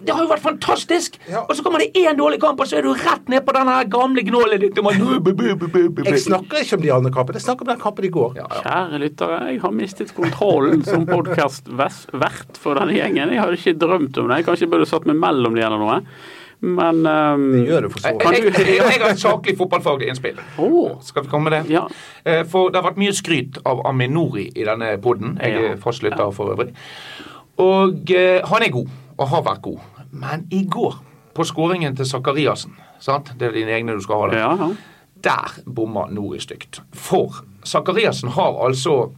det 0.04 0.12
har 0.14 0.22
jo 0.24 0.28
vært 0.30 0.42
fantastisk! 0.44 1.18
Ja. 1.30 1.42
Og 1.48 1.56
så 1.56 1.62
kommer 1.66 1.82
det 1.82 1.90
én 1.96 2.16
dårlig 2.18 2.40
kamp, 2.42 2.60
og 2.60 2.66
så 2.70 2.78
er 2.78 2.86
du 2.86 2.92
rett 2.92 3.28
ned 3.32 3.44
på 3.46 3.54
den 3.56 3.70
gamle 3.92 4.24
gnålet 4.26 4.60
ditt. 4.60 4.78
om 4.78 4.86
at- 4.90 4.98
Jeg 6.08 6.20
snakker 6.24 6.62
ikke 6.64 6.76
om 6.78 6.82
de 6.82 6.92
andre 6.92 7.10
kampene, 7.14 7.38
jeg 7.40 7.46
snakker 7.46 7.66
om 7.66 7.72
den 7.72 7.80
kampen 7.82 8.04
i 8.04 8.12
går. 8.14 8.34
Ja, 8.40 8.46
ja. 8.50 8.62
Kjære 8.64 9.00
lyttere, 9.04 9.38
jeg 9.52 9.60
har 9.64 9.70
mistet 9.82 10.14
kontrollen 10.16 10.84
som 10.84 11.06
podkastvert 11.08 12.58
for 12.60 12.74
denne 12.80 12.96
gjengen. 12.98 13.32
Jeg 13.34 13.40
hadde 13.42 13.56
ikke 13.58 13.78
drømt 13.80 14.18
om 14.18 14.28
det. 14.28 14.40
Jeg 14.42 14.48
kanskje 14.50 14.70
burde 14.70 14.86
satt 14.90 15.06
meg 15.08 15.16
mellom 15.22 15.54
de 15.56 15.64
eller 15.64 15.78
noe. 15.82 16.00
Men 16.60 17.04
um, 17.06 17.42
Det 17.54 17.66
gjør 17.68 17.84
det 17.86 17.90
for 17.92 18.02
så 18.02 18.10
vidt. 18.18 18.24
jeg, 18.34 18.66
jeg, 18.66 18.88
jeg 18.90 19.00
har 19.02 19.12
et 19.12 19.20
saklig 19.22 19.52
fotballfaglig 19.60 20.08
innspill. 20.10 20.40
Oh. 20.58 20.96
Skal 21.06 21.22
vi 21.22 21.30
komme 21.30 21.46
med 21.50 21.54
det? 21.54 21.70
Ja. 21.70 21.84
Eh, 22.26 22.40
For 22.50 22.72
det 22.74 22.80
har 22.80 22.88
vært 22.90 22.98
mye 22.98 23.14
skryt 23.14 23.60
av 23.62 23.84
Aminori 23.86 24.48
i 24.58 24.64
denne 24.66 24.96
poden. 25.04 25.36
Jeg 25.38 25.54
er 25.68 25.76
fastlytter 25.84 26.32
for 26.34 26.50
øvrig. 26.56 26.72
Og 27.58 28.10
eh, 28.14 28.38
han 28.46 28.62
er 28.62 28.70
god, 28.74 28.90
og 29.18 29.28
har 29.28 29.42
vært 29.46 29.62
god. 29.62 30.04
Men 30.10 30.46
i 30.54 30.64
går, 30.70 31.00
på 31.34 31.44
skåringen 31.46 31.96
til 31.96 32.06
Sakariassen 32.06 32.74
sant? 33.02 33.32
Det 33.38 33.48
er 33.48 33.54
dine 33.54 33.74
egne 33.76 33.94
du 33.94 34.02
skal 34.02 34.24
ha 34.24 34.30
der. 34.30 34.38
ja, 34.38 34.54
ja. 34.66 34.72
Der 35.24 35.54
bomma 35.66 36.04
Nori 36.10 36.38
stygt. 36.38 36.80
For 36.94 37.40
Sakariassen 37.66 38.28
har 38.30 38.66
altså 38.66 39.10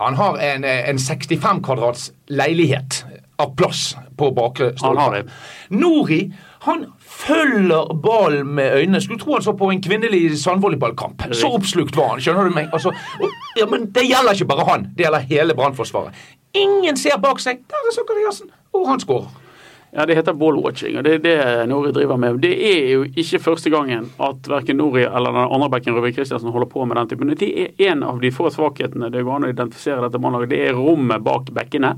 Han 0.00 0.14
har 0.14 0.38
en, 0.38 0.64
eh, 0.64 0.88
en 0.88 0.98
65 0.98 1.60
kvadrats 1.62 2.12
leilighet 2.28 3.04
av 3.38 3.54
plass 3.56 3.96
på 4.16 4.30
bakre 4.30 4.72
stolpe. 4.76 5.28
Nori 5.70 6.32
han 6.66 6.86
følger 7.00 7.94
ballen 8.04 8.50
med 8.54 8.74
øynene. 8.82 9.00
Skulle 9.00 9.20
tro 9.20 9.32
han 9.32 9.42
så 9.42 9.54
på 9.56 9.70
en 9.72 9.80
kvinnelig 9.80 10.38
sandvolleyballkamp. 10.42 11.22
Så 11.32 11.48
oppslukt 11.56 11.96
var 11.96 12.14
han. 12.14 12.20
Skjønner 12.20 12.50
du 12.50 12.56
meg? 12.56 12.68
Altså, 12.72 12.92
og, 12.92 13.38
ja, 13.56 13.66
men 13.70 13.88
Det 13.94 14.04
gjelder 14.04 14.36
ikke 14.36 14.50
bare 14.50 14.66
han, 14.68 14.88
det 14.96 15.06
gjelder 15.06 15.28
hele 15.30 15.56
Brannforsvaret. 15.56 16.26
Ingen 16.52 16.98
ser 17.00 17.16
bak 17.22 17.40
seg. 17.40 17.62
Der 17.70 17.86
er 17.88 17.94
Sakariassen, 17.96 18.50
og 18.76 18.88
han 18.90 19.00
skårer. 19.00 19.30
Ja, 19.92 20.04
Det 20.06 20.14
heter 20.14 20.36
ballwatching, 20.38 20.98
og 21.00 21.04
det 21.04 21.14
er 21.16 21.22
det 21.24 21.68
Nori 21.68 21.90
driver 21.92 22.16
med. 22.20 22.36
Det 22.44 22.52
er 22.54 22.92
jo 22.92 23.06
ikke 23.08 23.40
første 23.42 23.70
gangen 23.72 24.12
at 24.22 24.46
verken 24.46 24.78
Nori 24.78 25.02
eller 25.02 25.34
den 25.34 25.48
andre 25.56 25.70
bekken 25.72 25.96
Røve 25.96 26.12
Christiansen 26.14 26.52
holder 26.54 26.68
på 26.70 26.84
med 26.86 26.96
den 26.96 27.08
typen. 27.10 27.32
Det 27.40 27.48
er 27.64 27.90
en 27.90 28.04
av 28.06 28.20
de 28.22 28.30
få 28.30 28.52
svakhetene 28.54 29.10
det 29.10 29.24
går 29.26 29.40
an 29.40 29.48
å 29.48 29.50
identifisere 29.50 30.04
dette 30.04 30.20
mannlaget. 30.22 30.52
Det 30.52 30.60
er 30.68 30.78
rommet 30.78 31.24
bak 31.26 31.50
bekkene. 31.56 31.96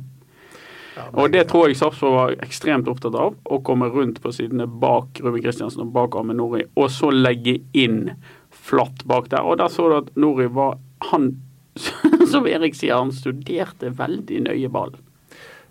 Og 1.13 1.33
det 1.33 1.45
tror 1.51 1.69
jeg 1.69 1.79
Sarpsborg 1.81 2.15
var 2.17 2.35
ekstremt 2.45 2.89
opptatt 2.91 3.17
av. 3.19 3.37
Å 3.43 3.61
komme 3.67 3.91
rundt 3.93 4.21
på 4.23 4.33
sidene 4.35 4.67
bak 4.67 5.21
Ruben 5.23 5.43
Kristiansen 5.45 5.85
og 5.85 5.93
bak 5.95 6.17
Amund 6.19 6.41
Nori, 6.41 6.67
og 6.77 6.91
så 6.93 7.13
legge 7.13 7.59
inn 7.77 8.05
flatt 8.53 9.05
bak 9.09 9.31
der. 9.33 9.45
Og 9.45 9.59
der 9.61 9.73
så 9.73 9.89
du 9.91 9.99
at 10.03 10.13
Nori 10.17 10.49
var 10.53 10.79
Han, 11.11 11.33
som 12.33 12.47
Erik 12.47 12.77
sier, 12.79 12.95
han 13.01 13.11
studerte 13.11 13.91
veldig 13.99 14.45
nøye 14.47 14.71
ballen. 14.71 15.03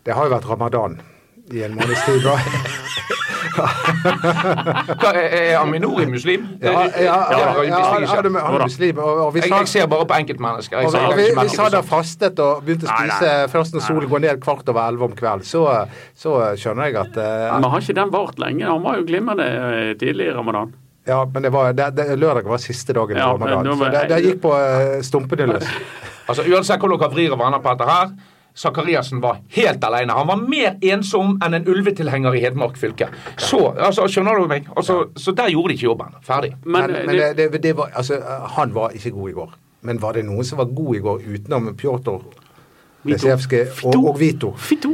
Det 0.03 0.17
har 0.17 0.27
jo 0.27 0.33
vært 0.33 0.49
ramadan 0.49 0.99
i 1.53 1.63
en 1.63 1.77
måneds 1.77 2.03
tid. 2.07 2.27
Er 5.11 5.57
Aminori 5.59 6.05
muslim? 6.09 6.47
Ja, 6.61 6.85
ja, 6.99 7.15
han 7.29 8.03
er- 8.03 8.63
muslim. 8.63 8.97
Og, 8.97 9.25
og 9.25 9.33
vi 9.33 9.39
Jeg, 9.41 9.49
sa, 9.49 9.59
jeg 9.63 9.67
ser 9.67 9.87
bare 9.91 10.05
på 10.07 10.17
enkeltmennesker. 10.19 10.77
Jeg 10.77 10.87
og 10.87 11.17
vi, 11.17 11.27
på 11.35 11.45
da 11.45 11.69
sånn. 11.71 11.87
fastet 11.89 12.39
og 12.43 12.63
begynte 12.65 12.87
å 12.87 12.91
Nei, 12.91 13.07
nei. 13.07 13.17
spise 13.17 13.49
først 13.53 13.75
når 13.75 13.85
solen 13.87 14.09
går 14.11 14.23
ned 14.25 14.41
kvart 14.43 14.69
over 14.71 14.81
elleve 14.87 15.09
om 15.09 15.15
kvelden. 15.17 15.45
Så, 15.47 15.65
så 16.17 16.37
skjønner 16.59 16.89
jeg 16.91 16.99
at 17.01 17.17
uh, 17.17 17.57
Men 17.57 17.69
har 17.73 17.83
ikke 17.83 17.97
den 18.01 18.13
vart 18.13 18.39
lenge? 18.41 18.65
Han 18.67 18.83
var 18.85 19.01
jo 19.01 19.07
glimrende 19.09 19.47
eh, 19.47 19.91
tidlig 19.99 20.29
i 20.31 20.35
ramadan. 20.35 20.73
Ja, 21.07 21.23
men 21.25 21.41
det 21.43 21.49
var, 21.53 21.71
det, 21.73 21.87
det, 21.97 22.05
lørdag 22.21 22.45
var 22.45 22.61
siste 22.61 22.93
dagen 22.93 23.17
i 23.17 23.19
Ja, 23.19 23.31
ramadan. 23.33 23.65
Så 23.77 23.89
det, 23.89 24.03
det 24.11 24.19
gikk 24.27 24.43
på 24.43 24.53
uh, 24.53 24.99
stumpene 25.05 25.49
løs. 25.49 25.65
Altså, 26.29 26.45
Uansett 26.47 26.79
hvordan 26.79 27.01
dere 27.01 27.11
vrir 27.15 27.33
og 27.33 27.41
vender 27.41 27.63
på 27.63 27.73
dette 27.73 27.87
her, 27.89 28.11
Zakariassen 28.57 29.21
var 29.23 29.39
helt 29.55 29.83
alene. 29.83 30.13
Han 30.13 30.27
var 30.27 30.41
mer 30.43 30.75
ensom 30.81 31.37
enn 31.43 31.53
en 31.53 31.67
ulvetilhenger 31.71 32.35
i 32.35 32.43
Hedmark 32.43 32.77
fylke. 32.77 33.07
Så, 33.37 33.61
altså, 33.77 34.07
skjønner 34.11 34.39
du 34.41 34.47
meg? 34.51 34.67
Altså, 34.75 35.05
Så 35.15 35.31
der 35.37 35.49
gjorde 35.53 35.71
de 35.71 35.79
ikke 35.79 35.89
jobben. 35.89 36.15
Ferdig. 36.25 36.53
Men, 36.65 36.91
Men, 36.91 37.05
men 37.07 37.15
det, 37.37 37.51
det, 37.53 37.63
det 37.63 37.75
var, 37.77 37.91
altså, 37.95 38.19
han 38.57 38.73
var 38.75 38.91
ikke 38.97 39.11
god 39.15 39.29
i 39.29 39.33
går. 39.33 39.53
Men 39.81 40.01
var 40.01 40.13
det 40.13 40.25
noen 40.27 40.45
som 40.45 40.59
var 40.61 40.69
god 40.77 40.95
i 40.95 40.99
går 41.01 41.23
utenom 41.25 41.71
Pjotr 41.75 42.19
Lesevskij 43.07 43.63
og, 43.89 43.95
og 44.11 44.19
Vito. 44.19 44.51
Fito. 44.61 44.91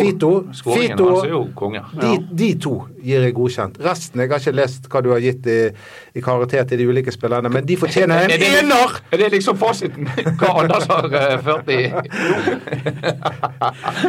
Fito, 0.00 0.30
Skåringen 0.52 0.98
Fito 0.98 1.06
hans 1.08 1.24
er 1.24 1.30
jo 1.32 1.40
konge. 1.56 1.80
de, 2.00 2.10
de 2.36 2.48
to 2.60 2.74
gir 3.00 3.22
jeg 3.24 3.32
godkjent. 3.36 3.78
Resten 3.84 4.20
Jeg 4.20 4.28
har 4.30 4.42
ikke 4.42 4.52
lest 4.58 4.88
hva 4.92 5.00
du 5.04 5.08
har 5.14 5.22
gitt 5.24 5.46
i, 5.48 5.56
i 6.18 6.20
karakter 6.24 6.66
til 6.68 6.82
de 6.82 6.88
ulike 6.90 7.12
spillerne, 7.14 7.48
men 7.52 7.64
de 7.68 7.76
fortjener 7.80 8.26
en 8.26 8.34
Er 8.34 8.42
det, 8.42 8.50
ener! 8.64 8.98
er 9.12 9.22
det 9.22 9.30
liksom 9.38 9.56
fasiten? 9.60 10.08
Hva 10.40 10.52
Anders 10.64 10.86
har 10.90 11.08
uh, 11.08 11.38
ført 11.46 11.72
i 11.72 11.80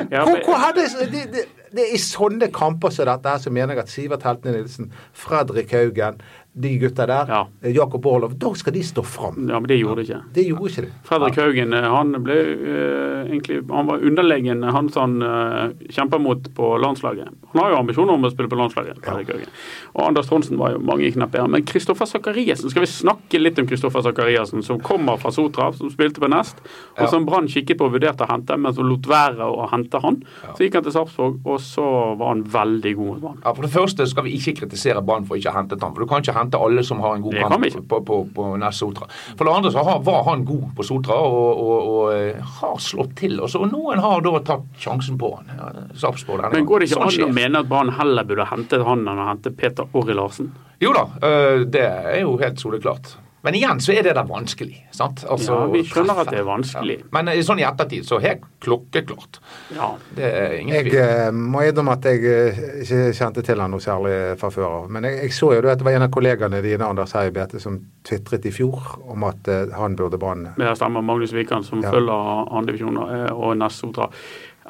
Hvor, 0.09 0.25
men- 0.25 0.43
hvor 0.45 0.57
hadde, 0.59 0.81
det, 1.11 1.23
det, 1.33 1.43
det 1.71 1.81
er 1.85 1.95
I 1.95 2.01
sånne 2.01 2.49
kamper 2.53 2.89
som 2.93 3.07
dette 3.09 3.29
her, 3.29 3.37
så 3.43 3.49
mener 3.53 3.73
jeg 3.77 3.83
at 3.85 3.93
Sivert 3.93 4.23
Heltene 4.27 4.57
Nilsen, 4.57 4.91
Fredrik 5.13 5.71
Haugen, 5.75 6.19
de 6.59 6.71
gutta 6.81 7.05
der, 7.07 7.25
Ja. 7.29 7.47
eh, 7.63 7.71
Jakob 7.75 8.05
Orlov, 8.05 8.33
da 8.39 8.53
skal 8.55 8.73
de 8.73 8.81
stå 8.83 9.03
fram. 9.05 9.47
ja, 9.49 9.59
men 9.59 9.67
det 9.67 9.77
gjorde 9.79 10.01
det 10.03 10.09
ikke. 10.09 10.21
Det 10.33 10.43
gjorde 10.47 10.69
ikke 10.71 10.81
det. 10.85 10.91
Fredrik 11.07 11.35
Haugen 11.39 11.73
eh, 11.73 11.87
han 11.89 12.11
ble 12.23 12.35
uh, 12.35 13.25
egentlig 13.29 13.61
Han 13.69 13.87
var 13.87 13.99
underlegen 14.03 14.63
han 14.63 14.89
som 14.89 15.21
uh, 15.21 15.69
kjemper 15.89 16.19
mot 16.19 16.49
på 16.55 16.77
landslaget. 16.81 17.29
Han 17.53 17.61
har 17.63 17.71
jo 17.71 17.77
ambisjoner 17.79 18.13
om 18.13 18.25
å 18.27 18.31
spille 18.31 18.49
på 18.51 18.57
landslaget. 18.59 18.99
Fredrik 19.05 19.29
Haugen. 19.33 19.53
Og 19.95 20.03
Anders 20.07 20.27
Tronsen 20.29 20.57
var 20.59 20.73
jo 20.75 20.79
mange 20.83 21.09
knapp 21.15 21.31
bedre. 21.31 21.47
Men 21.49 21.63
Kristoffer 21.65 22.05
Sakariassen, 22.09 22.69
skal 22.69 22.83
vi 22.85 22.91
snakke 22.91 23.39
litt 23.41 23.59
om 23.59 23.67
Kristoffer 23.69 24.03
Sakariassen, 24.05 24.63
som 24.65 24.79
kommer 24.79 25.17
fra 25.21 25.31
Sotra, 25.31 25.71
som 25.73 25.89
spilte 25.89 26.19
på 26.21 26.29
Nest, 26.29 26.59
og 26.97 27.05
Ja. 27.05 27.07
som 27.07 27.25
Brann 27.25 27.47
kikket 27.47 27.77
på 27.79 27.85
og 27.87 27.93
vurderte 27.93 28.25
å 28.25 28.29
hente, 28.29 28.57
men 28.57 28.73
som 28.73 28.85
lot 28.89 29.07
være 29.07 29.45
å 29.47 29.69
hente 29.71 29.99
han. 30.01 30.21
Så 30.55 30.65
gikk 30.65 30.73
han 30.75 30.83
til 30.83 30.91
Sarpsborg, 30.91 31.39
og 31.45 31.59
så 31.59 32.15
var 32.17 32.27
han 32.35 32.43
veldig 32.43 32.95
god. 32.95 33.23
Ja, 33.45 33.53
For 33.53 33.61
det 33.63 33.71
første 33.71 34.07
skal 34.07 34.23
vi 34.23 34.37
ikke 34.37 34.55
kritisere 34.61 35.01
Brann 35.05 35.25
for 35.25 35.35
ikke 35.37 35.49
å 35.49 35.53
ha 35.53 35.61
hentet 35.63 35.81
han, 35.81 35.93
For 35.93 36.01
du 36.01 36.07
kan 36.07 36.21
ikke 36.21 36.33
hente 36.37 36.48
alle 36.57 36.83
som 36.83 36.99
har 37.03 37.15
en 37.15 37.21
god 37.21 37.35
kamp 37.35 37.89
på, 37.89 38.01
på, 38.05 38.19
på 38.35 38.47
Nest 38.61 38.79
Sotra. 38.79 39.07
For 39.37 39.45
det 39.45 39.53
andre 39.53 39.71
så 39.75 39.83
har, 39.85 39.99
var 40.05 40.23
han 40.29 40.45
god 40.47 40.73
på 40.75 40.87
Sotra 40.87 41.19
og, 41.19 41.61
og, 41.61 41.89
og 41.93 42.13
eh, 42.15 42.41
har 42.59 42.81
slått 42.83 43.15
til. 43.19 43.37
Også. 43.45 43.61
Og 43.65 43.71
noen 43.73 44.01
har 44.03 44.25
da 44.25 44.33
tatt 44.51 44.67
sjansen 44.81 45.19
på 45.21 45.31
han. 45.37 45.53
Ja, 45.59 45.69
Sarpsborg 46.05 46.43
denne 46.43 46.57
Men 46.57 46.69
går 46.69 46.83
det 46.83 46.89
ikke. 46.89 46.99
Sånn 46.99 47.29
an 47.29 47.29
å 47.29 47.39
mene 47.39 47.63
at 47.63 47.71
Brann 47.71 47.93
heller 47.99 48.27
burde 48.27 48.49
hentet 48.49 48.85
han 48.87 49.07
enn 49.07 49.23
å 49.23 49.29
hente 49.29 49.53
Peter 49.55 49.89
Orri 49.97 50.17
Larsen? 50.17 50.53
Jo 50.79 50.93
da, 50.95 51.07
øh, 51.25 51.65
det 51.67 51.85
er 51.85 52.21
jo 52.23 52.37
helt 52.39 52.61
soleklart. 52.61 53.17
Men 53.43 53.55
igjen 53.55 53.79
så 53.79 53.93
er 53.95 54.03
det 54.03 54.13
da 54.17 54.23
vanskelig. 54.27 54.81
sant? 54.91 55.21
Altså, 55.29 55.53
Ja, 55.55 55.67
vi 55.71 55.83
skjønner 55.87 56.17
at 56.25 56.29
det 56.33 56.39
er 56.41 56.47
vanskelig. 56.47 56.97
Ja. 56.99 57.05
Men 57.15 57.29
i 57.31 57.39
sånn 57.45 57.59
i 57.61 57.63
ettertid 57.63 58.03
så 58.03 58.19
helt 58.19 58.41
klokkeklart. 58.59 59.39
Ja. 59.75 59.93
Det 60.15 60.23
er 60.27 60.55
ingen 60.59 60.75
Jeg 60.75 60.89
tvil. 60.89 60.99
eh, 60.99 61.31
må 61.31 61.61
innrømme 61.63 61.93
at 61.95 62.03
jeg 62.03 62.25
eh, 62.25 62.59
ikke 62.83 63.13
kjente 63.15 63.41
til 63.47 63.59
han 63.63 63.71
noe 63.71 63.79
særlig 63.79 64.37
fra 64.41 64.49
før 64.51 64.67
av. 64.67 64.89
Men 64.91 65.03
jeg, 65.07 65.21
jeg 65.23 65.31
så 65.37 65.53
jo 65.55 65.63
at 65.69 65.77
det 65.79 65.85
var 65.87 65.95
en 65.95 66.07
av 66.07 66.11
kollegaene 66.11 66.61
dine, 66.61 66.83
Anders 66.85 67.13
Heie 67.15 67.31
Bete, 67.31 67.59
som 67.63 67.79
tvitret 68.03 68.45
i 68.45 68.51
fjor 68.51 68.99
om 69.07 69.23
at 69.23 69.47
eh, 69.47 69.71
han 69.77 69.95
burde 69.95 70.19
Brann 70.19 70.49
Det 70.57 70.75
stemmer. 70.75 71.01
Magnus 71.01 71.31
Wikan, 71.33 71.63
som 71.63 71.81
Ja. 71.81 71.91
følger 71.91 72.51
andredivisjoner 72.51 73.27
eh, 73.29 73.33
og 73.33 73.55
Nessotra 73.57 74.09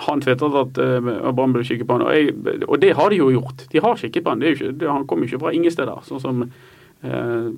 Han 0.06 0.22
tvitret 0.22 0.54
at 0.56 0.78
uh, 0.80 1.32
Brann 1.36 1.52
burde 1.52 1.66
kikke 1.68 1.84
på 1.86 1.98
han, 1.98 2.04
og, 2.08 2.14
jeg, 2.14 2.32
og 2.70 2.80
det 2.80 2.94
har 2.96 3.10
de 3.10 3.18
jo 3.18 3.32
gjort. 3.34 3.66
De 3.74 3.82
har 3.84 3.98
kikket 4.00 4.24
på 4.24 4.30
han. 4.32 4.40
Det 4.40 4.48
er 4.48 4.54
jo 4.54 4.56
ikke, 4.70 4.78
det, 4.80 4.88
han 4.90 5.04
kom 5.10 5.20
jo 5.20 5.28
ikke 5.28 5.40
fra 5.42 5.52
ingen 5.52 5.72
steder. 5.74 6.00
Sånn 6.08 6.22
som 6.24 6.46
eh, 7.04 7.50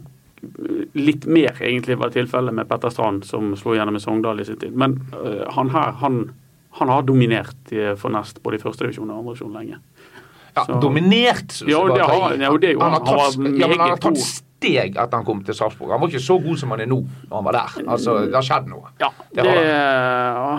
litt 0.98 1.26
mer 1.30 1.58
egentlig 1.62 1.98
var 2.02 2.10
tilfellet 2.14 2.54
med 2.54 2.68
Petter 2.70 2.90
Strand, 2.94 3.26
som 3.26 3.54
slo 3.60 3.76
gjennom 3.78 3.96
i 3.96 4.02
Sogndal 4.04 4.40
i 4.42 4.46
sin 4.48 4.58
tid. 4.62 4.74
Men 4.76 4.98
uh, 5.14 5.46
han 5.56 5.70
her, 5.74 5.92
han, 6.02 6.22
han 6.80 6.90
har 6.90 7.02
dominert 7.08 7.72
eh, 7.72 7.94
for 8.00 8.10
Nest 8.14 8.42
både 8.44 8.58
i 8.58 8.64
første 8.64 8.86
divisjon 8.88 9.10
og 9.12 9.20
andre 9.22 9.34
divisjon 9.36 9.54
lenge. 9.58 9.80
Ja, 10.56 10.66
så- 10.66 10.80
dominert. 10.84 11.62
Ja, 11.68 11.84
det 11.88 12.02
har- 12.02 12.38
ja, 12.42 12.52
det 12.58 12.74
jo 12.74 12.80
han 12.80 12.92
har 12.98 13.06
tatt, 13.06 13.36
Han 13.38 13.54
var 13.54 13.60
ja, 13.60 13.68
han 13.68 13.90
har 13.90 13.98
tatt. 13.98 14.44
Steg 14.62 14.94
etter 14.96 15.18
han 15.18 15.26
kom 15.26 15.40
til 15.46 15.56
Sarpsborg. 15.58 15.90
Han 15.96 16.02
var 16.04 16.12
ikke 16.12 16.22
så 16.22 16.36
god 16.44 16.58
som 16.62 16.70
han 16.76 16.84
er 16.84 16.90
nå 16.92 17.00
når 17.02 17.34
han 17.34 17.46
var 17.48 17.56
der. 17.58 17.78
Altså, 17.90 18.14
Det 18.30 18.36
har 18.38 18.46
skjedd 18.46 18.68
noe. 18.70 18.92
Ja, 19.02 19.10
Det 19.34 19.44
det, 19.48 19.54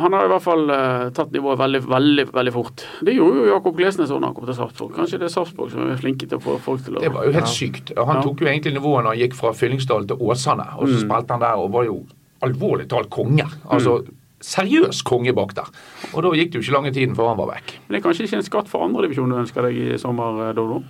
han 0.03 0.13
har 0.17 0.25
i 0.27 0.31
hvert 0.33 0.43
fall 0.43 0.71
eh, 0.75 1.05
tatt 1.15 1.31
nivået 1.33 1.59
veldig, 1.61 1.81
veldig 1.87 2.25
veldig 2.35 2.53
fort. 2.57 2.85
Det 3.07 3.15
gjorde 3.15 3.45
jo 3.45 3.53
Jakob 3.53 3.77
Glesnes 3.79 4.11
òg 4.11 4.21
da 4.25 4.27
han 4.31 4.35
kom 4.35 4.47
til 4.51 4.59
Sarpsborg. 4.59 4.95
Kanskje 4.97 5.21
det 5.23 5.29
er 5.29 5.35
Sarpsborg 5.37 5.71
som 5.75 5.87
er 5.93 6.01
flinke 6.01 6.27
til 6.29 6.39
å 6.41 6.43
få 6.43 6.57
folk 6.65 6.83
til 6.85 6.97
å 6.99 7.01
Det 7.05 7.13
var 7.15 7.29
jo 7.29 7.33
helt 7.39 7.53
sykt. 7.53 7.93
Han 7.97 8.17
Ja. 8.17 8.23
tok 8.27 8.41
jo 8.43 8.47
egentlig 8.51 8.75
nivået 8.75 9.05
når 9.05 9.15
han 9.15 9.23
gikk 9.23 9.35
fra 9.39 9.53
Fyllingsdal 9.53 10.07
til 10.09 10.17
Åsane, 10.19 10.67
og 10.79 10.89
Mm. 10.89 10.95
så 10.97 11.01
spilte 11.07 11.31
han 11.31 11.41
der 11.41 11.55
og 11.63 11.71
var 11.73 11.85
jo 11.85 12.03
alvorlig 12.43 12.89
talt 12.89 13.09
konge. 13.11 13.47
Altså 13.71 14.03
seriøs 14.43 15.03
konge 15.07 15.33
bak 15.33 15.55
der. 15.55 15.69
Og 16.15 16.23
da 16.25 16.31
gikk 16.35 16.51
det 16.51 16.55
jo 16.59 16.61
ikke 16.67 16.75
lange 16.75 16.91
tiden 16.93 17.15
før 17.15 17.29
han 17.29 17.37
var 17.39 17.55
vekk. 17.55 17.79
Men 17.87 17.95
det 17.95 18.05
er 18.05 18.09
kanskje 18.11 18.25
ikke 18.27 18.37
en 18.41 18.43
skatt 18.43 18.69
for 18.69 18.83
andredivisjon 18.83 19.31
du 19.31 19.37
ønsker 19.39 19.63
deg 19.63 19.77
i 19.95 19.97
sommer, 19.99 20.49
eh, 20.49 20.53
Dodo? 20.53 20.83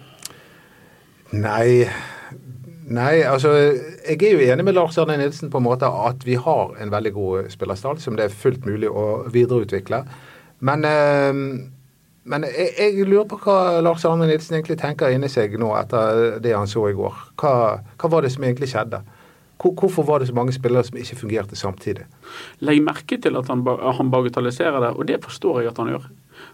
Nei, 1.33 1.87
nei, 2.89 3.23
altså 3.27 3.53
Jeg 3.55 4.19
er 4.23 4.33
jo 4.35 4.47
enig 4.53 4.65
med 4.67 4.75
Lars 4.77 4.99
Arne 4.99 5.19
Nilsen 5.21 5.51
på 5.51 5.61
en 5.61 5.67
måte 5.67 5.87
at 5.87 6.27
vi 6.27 6.35
har 6.35 6.75
en 6.81 6.93
veldig 6.93 7.12
god 7.12 7.53
spillerstall 7.53 8.01
som 8.03 8.19
det 8.19 8.27
er 8.27 8.35
fullt 8.43 8.67
mulig 8.67 8.91
å 8.91 9.25
videreutvikle. 9.33 10.03
Men, 10.62 10.85
eh, 10.87 11.33
men 12.25 12.47
jeg, 12.47 12.69
jeg 12.79 13.09
lurer 13.09 13.27
på 13.31 13.41
hva 13.45 13.81
Lars 13.83 14.07
Arne 14.09 14.29
Nilsen 14.31 14.59
egentlig 14.59 14.79
tenker 14.83 15.15
inni 15.15 15.31
seg 15.33 15.59
nå 15.61 15.73
etter 15.79 16.39
det 16.43 16.55
han 16.57 16.71
så 16.71 16.87
i 16.91 16.97
går. 16.99 17.27
Hva, 17.41 17.55
hva 17.99 18.12
var 18.12 18.27
det 18.27 18.35
som 18.35 18.47
egentlig 18.47 18.71
skjedde? 18.75 19.03
Hvor, 19.62 19.75
hvorfor 19.79 20.07
var 20.07 20.19
det 20.19 20.29
så 20.29 20.35
mange 20.35 20.55
spillere 20.55 20.85
som 20.87 20.99
ikke 20.99 21.21
fungerte 21.21 21.59
samtidig? 21.59 22.07
Legg 22.67 22.83
merke 22.83 23.19
til 23.23 23.39
at 23.39 23.51
han, 23.51 23.62
han 23.67 24.11
bagatelliserer 24.11 24.81
det, 24.83 24.93
og 24.97 25.07
det 25.11 25.23
forstår 25.23 25.62
jeg 25.62 25.71
at 25.71 25.79
han 25.83 25.93
gjør. 25.95 26.09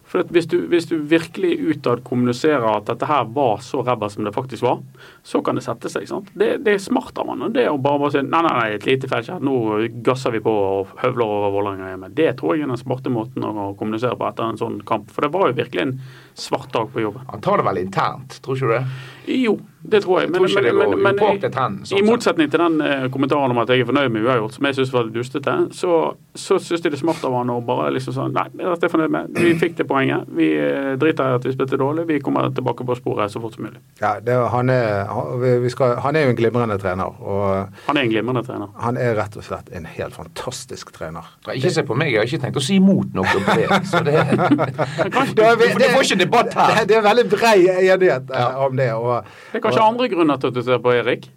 For 0.09 0.25
hvis, 0.33 0.47
du, 0.49 0.57
hvis 0.73 0.87
du 0.89 0.95
virkelig 1.05 1.53
utad 1.69 2.01
kommuniserer 2.07 2.65
at 2.71 2.87
dette 2.89 3.09
her 3.09 3.27
var 3.37 3.61
så 3.65 3.83
ræva 3.85 4.09
som 4.09 4.25
det 4.25 4.33
faktisk 4.33 4.65
var, 4.65 4.81
så 5.27 5.43
kan 5.45 5.59
det 5.59 5.67
sette 5.67 5.91
seg. 5.93 6.07
sant? 6.09 6.31
Det, 6.33 6.55
det 6.65 6.75
er 6.75 6.81
smart 6.81 7.19
av 7.21 7.29
han. 7.29 7.45
Det 7.53 7.67
å 7.69 7.77
bare, 7.77 8.01
bare 8.01 8.15
si 8.17 8.23
nei, 8.25 8.41
nei, 8.47 8.55
nei, 8.57 8.71
et 8.79 8.89
lite 8.89 9.11
feilskjær, 9.11 9.45
nå 9.45 9.59
gasser 10.07 10.33
vi 10.33 10.41
på 10.45 10.55
og 10.55 10.95
høvler 11.03 11.35
over 11.37 11.55
Vålerenga 11.59 11.93
hjemme. 11.93 12.13
Det 12.17 12.31
tror 12.41 12.57
jeg 12.57 12.65
er 12.65 12.73
den 12.73 12.81
smarte 12.81 13.13
måten 13.13 13.45
å 13.45 13.75
kommunisere 13.79 14.17
på 14.17 14.31
etter 14.31 14.49
en 14.49 14.61
sånn 14.61 14.81
kamp. 14.89 15.13
For 15.13 15.27
det 15.27 15.33
var 15.37 15.51
jo 15.51 15.61
virkelig 15.61 15.85
en 15.85 15.95
svart 16.39 16.73
dag 16.73 16.89
på 16.95 17.05
jobben. 17.05 17.29
Han 17.29 17.45
tar 17.45 17.61
det 17.61 17.69
vel 17.69 17.85
internt, 17.85 18.41
tror 18.45 18.57
ikke 18.57 18.73
du 18.73 18.77
det? 18.79 18.85
Jo, 19.29 19.59
det 19.83 20.01
tror 20.03 20.21
jeg. 20.21 20.29
Jeg 20.29 20.35
tror 20.35 20.49
ikke 20.49 20.63
det 20.65 20.73
går 20.75 20.95
upåaktet 20.97 21.57
hen, 21.59 21.77
sånn 21.87 22.01
i 22.01 22.05
motsetning 22.07 22.51
til 22.51 22.63
den 22.63 22.81
eh, 22.85 23.05
kommentaren 23.13 23.53
om 23.53 23.61
at 23.63 23.71
jeg 23.73 23.85
er 23.85 23.89
fornøyd 23.89 24.13
med 24.15 24.25
uavgjort, 24.27 24.57
som 24.57 24.69
jeg 24.69 24.77
syns 24.79 24.93
var 24.95 25.11
dustete, 25.13 25.55
så, 25.77 25.99
så 26.35 26.59
syns 26.59 26.85
jeg 26.85 26.93
det 26.93 26.99
er 26.99 27.03
smart 27.03 27.25
av 27.29 27.37
han 27.37 27.53
å 27.53 27.59
bare 27.65 27.91
liksom 27.95 28.17
sånn 28.17 28.35
Nei, 28.39 28.47
dette 28.55 28.71
er 28.71 28.87
jeg 28.87 28.93
fornøyd 28.93 29.13
med. 29.15 29.39
Vi 29.39 29.53
fikk 29.59 29.77
det 29.81 29.87
poenget. 29.89 30.29
Vi 30.39 30.49
eh, 30.61 30.93
driter 31.01 31.33
i 31.33 31.39
at 31.39 31.47
vi 31.47 31.55
spilte 31.55 31.79
dårlig. 31.81 32.07
Vi 32.09 32.21
kommer 32.25 32.51
tilbake 32.55 32.87
på 32.87 32.97
sporet 32.99 33.33
så 33.33 33.43
fort 33.43 33.57
som 33.57 33.67
mulig. 33.67 33.81
Ja, 34.01 34.17
det, 34.25 34.37
han, 34.53 34.73
er, 34.73 35.09
han, 35.11 35.45
vi 35.65 35.73
skal, 35.73 35.97
han 36.05 36.17
er 36.19 36.27
jo 36.27 36.35
en 36.35 36.41
glimrende 36.41 36.79
trener, 36.81 37.21
og 37.23 37.73
Han 37.89 38.01
er 38.01 38.07
en 38.07 38.13
glimrende 38.13 38.45
trener. 38.47 38.73
han 38.85 39.01
er 39.01 39.17
rett 39.19 39.37
og 39.39 39.47
slett 39.47 39.73
en 39.75 39.89
helt 39.89 40.17
fantastisk 40.17 40.93
trener. 40.97 41.29
Ja, 41.47 41.57
Ikke 41.57 41.73
se 41.75 41.85
på 41.87 41.97
meg, 41.99 42.13
jeg 42.13 42.23
har 42.23 42.31
ikke 42.31 42.43
tenkt 42.47 42.61
å 42.61 42.65
si 42.65 42.79
imot 42.79 43.15
noe 43.17 43.37
om 43.39 43.49
det. 43.49 43.69
Så 43.89 44.03
det, 44.07 44.17
det, 44.39 45.29
det, 45.39 45.73
det, 45.81 45.91
får 45.95 46.07
ikke 46.07 46.21
debatt 46.25 46.55
her. 46.57 46.75
Det, 46.79 46.87
det 46.93 46.99
er 47.01 47.07
veldig 47.09 47.27
brei 47.33 47.57
enighet 47.79 48.33
eh, 48.35 48.63
om 48.67 48.79
det. 48.79 48.91
Og, 48.99 49.18
det 49.53 49.61
er 49.61 49.67
kanskje 49.67 49.85
andre 49.85 50.09
grunner 50.13 50.41
til 50.41 50.53
at 50.53 50.59
du 50.61 50.63
ser 50.67 50.81
på 50.85 50.95
Erik? 50.97 51.31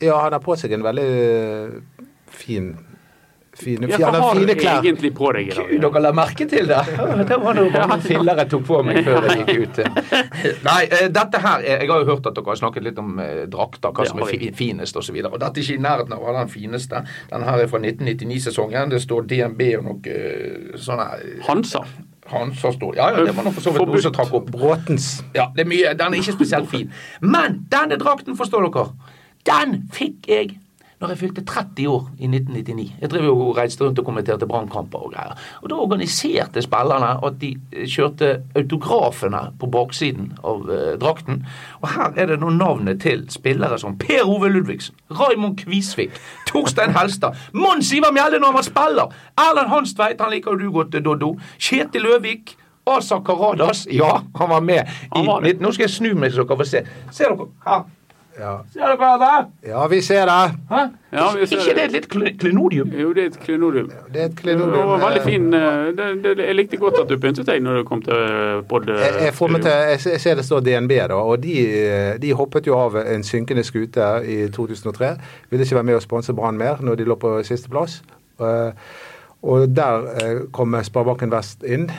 ja, 0.00 0.16
han 0.16 0.32
har 0.32 0.40
på 0.40 0.56
seg 0.56 0.72
en 0.72 0.84
veldig 0.86 1.08
eh, 1.10 2.06
fin 2.32 2.70
fine, 3.60 3.88
Ja, 3.90 3.98
hva 3.98 4.20
har 4.30 4.38
du 4.38 4.52
klær. 4.54 4.78
egentlig 4.80 5.10
på 5.16 5.30
deg 5.36 5.50
i 5.50 5.54
dag? 5.56 5.68
Gud, 5.68 5.82
dere 5.84 6.00
la 6.00 6.12
merke 6.16 6.46
til 6.48 6.68
det? 6.70 6.78
Det 7.28 7.38
var 7.42 7.58
noe 7.58 7.70
mange 7.90 7.98
filler 8.06 8.40
jeg 8.40 8.50
tok 8.54 8.64
på 8.68 8.78
meg 8.86 9.00
før 9.04 9.26
jeg 9.28 9.42
gikk 9.42 9.64
ut. 9.66 9.80
Nei, 10.68 10.78
eh, 10.86 11.08
dette 11.12 11.42
her 11.44 11.64
er, 11.64 11.82
Jeg 11.84 11.90
har 11.90 12.04
jo 12.04 12.08
hørt 12.14 12.28
at 12.30 12.38
dere 12.38 12.52
har 12.52 12.60
snakket 12.62 12.86
litt 12.88 13.00
om 13.02 13.18
eh, 13.20 13.42
drakter, 13.50 13.92
hva 13.92 14.06
som 14.08 14.22
er 14.24 14.54
finest 14.56 14.96
osv. 14.96 15.18
Dette 15.20 15.50
er 15.50 15.64
ikke 15.64 15.76
i 15.76 15.82
nærheten 15.84 16.16
av 16.16 16.22
å 16.22 16.30
være 16.30 16.44
den 16.46 16.54
fineste. 16.54 17.02
Den 17.32 17.44
her 17.48 17.64
er 17.64 17.68
fra 17.72 17.82
1999-sesongen. 17.82 18.94
Det 18.94 19.02
står 19.04 19.28
DNB 19.34 19.66
og 19.80 19.90
noe 19.90 20.78
sånn 20.80 21.04
her 21.04 21.26
Hansa. 21.50 21.84
Hansa 22.26 22.72
stor. 22.72 22.94
Ja, 22.96 23.10
ja, 23.10 23.24
det 23.24 23.36
var 23.36 23.46
nå 23.46 23.52
for 23.54 23.64
så 23.64 23.72
vidt 23.74 23.86
noe 23.88 24.02
som 24.02 24.14
trakk 24.14 24.34
opp. 24.36 24.50
Bråtens. 24.52 25.24
Ja, 25.34 25.48
det 25.56 25.64
er 25.64 25.70
mye, 25.70 25.94
Den 25.98 26.14
er 26.14 26.20
ikke 26.20 26.36
spesielt 26.36 26.68
fin. 26.70 26.92
Men 27.20 27.64
denne 27.72 27.98
drakten, 28.00 28.36
forstår 28.36 28.68
dere, 28.68 28.90
den 29.48 29.88
fikk 29.94 30.28
jeg 30.28 30.58
når 31.00 31.14
jeg 31.14 31.18
fylte 31.18 31.44
30 31.48 31.88
år 31.88 32.08
i 32.18 32.28
1999. 32.28 32.92
Jeg 33.00 33.10
drev 33.10 33.24
jo 33.24 33.36
og 33.46 33.56
reiste 33.56 33.84
rundt 33.84 33.98
og 33.98 34.04
kommenterte 34.04 34.46
brannkamper 34.46 34.98
og 35.06 35.14
greier. 35.14 35.38
Og 35.62 35.70
Da 35.70 35.78
organiserte 35.80 36.62
spillerne 36.62 37.14
at 37.26 37.38
de 37.40 37.54
eh, 37.72 37.86
kjørte 37.88 38.42
autografene 38.56 39.40
på 39.60 39.70
baksiden 39.72 40.32
av 40.44 40.68
eh, 40.70 40.98
drakten. 41.00 41.46
Og 41.80 41.88
her 41.94 42.12
er 42.16 42.26
det 42.26 42.40
nå 42.40 42.50
navnet 42.52 43.00
til 43.00 43.24
spillere 43.32 43.78
som 43.80 43.96
Per 43.98 44.28
Ove 44.28 44.50
Ludvigsen, 44.52 44.94
Raymond 45.10 45.56
Kvisvik, 45.64 46.20
Torstein 46.46 46.92
Helstad, 46.96 47.38
Mons 47.52 47.92
Ivar 47.92 48.12
Mjelde 48.12 48.40
når 48.40 48.52
han 48.52 48.58
var 48.60 48.68
spiller, 48.68 49.14
Erlend 49.40 49.72
Hanstveit, 49.72 50.20
han 50.20 50.34
liker 50.34 50.52
jo 50.52 50.58
du 50.58 50.72
godt, 50.72 50.98
Doddo, 51.04 51.38
Kjetil 51.58 52.04
Løvik, 52.04 52.56
Asa 52.86 53.20
Karadas, 53.24 53.86
ja, 53.90 54.20
han 54.36 54.50
var 54.50 54.60
med. 54.60 54.88
I, 55.16 55.24
var. 55.26 55.48
Nå 55.60 55.72
skal 55.72 55.86
jeg 55.86 55.96
snu 55.96 56.12
meg 56.18 56.34
så 56.34 56.44
dere 56.44 56.60
får 56.60 56.68
se. 56.68 56.84
Ser 57.14 57.32
dere? 57.32 57.48
Her. 57.64 57.88
Ja. 58.38 58.52
Ser 58.72 58.96
dere 58.96 59.18
det? 59.20 59.68
ja, 59.68 59.86
vi 59.90 60.00
ser 60.00 60.26
det. 60.26 60.54
Hæ? 60.70 60.80
Ja, 61.12 61.24
vi 61.40 61.46
ser 61.46 61.56
ikke 61.58 61.74
det. 61.74 61.76
det 61.76 61.84
et 61.84 61.92
litt 61.92 62.06
kl- 62.12 62.36
klenodium? 62.38 62.92
Jo, 63.00 63.12
det 63.12 63.22
er 63.22 63.26
et 63.26 63.38
klenodium. 63.40 63.88
Det 64.12 64.20
er 64.22 64.24
et 64.30 64.42
Det 64.44 64.58
var 64.60 64.98
veldig 65.02 65.20
eh, 65.20 65.24
fin. 65.24 65.54
eh, 65.54 65.90
Det, 65.98 66.06
det, 66.24 66.46
jeg 66.46 66.54
likte 66.56 66.76
godt 66.76 67.00
at 67.02 67.08
du 67.08 67.16
pyntet 67.18 67.46
deg 67.46 67.62
når 67.62 67.76
du 67.80 67.84
kom 67.84 68.02
til 68.02 68.62
pod. 68.68 68.86
Jeg, 68.88 69.14
jeg, 69.24 69.34
får 69.34 69.48
med 69.48 69.60
til, 69.62 69.70
jeg 69.70 70.20
ser- 70.20 70.34
det 70.34 70.44
står 70.44 70.60
DNB, 70.60 70.90
da, 71.08 71.14
og 71.14 71.42
de, 71.42 71.56
eh, 71.88 72.18
de 72.22 72.32
hoppet 72.32 72.66
jo 72.66 72.78
av 72.78 72.96
en 72.96 73.22
synkende 73.22 73.64
skute 73.64 74.06
i 74.24 74.48
2003. 74.48 75.10
Ville 75.50 75.64
ikke 75.64 75.74
være 75.80 75.84
med 75.90 75.96
å 75.96 76.00
sponse 76.00 76.32
Brann 76.32 76.56
mer 76.58 76.76
når 76.80 76.94
de 76.96 77.04
lå 77.04 77.14
på 77.16 77.42
sisteplass. 77.44 78.02
Og 79.42 79.68
der 79.76 80.06
eh, 80.20 80.40
kom 80.52 80.74
Sparebanken 80.84 81.30
Vest 81.32 81.62
inn. 81.64 81.90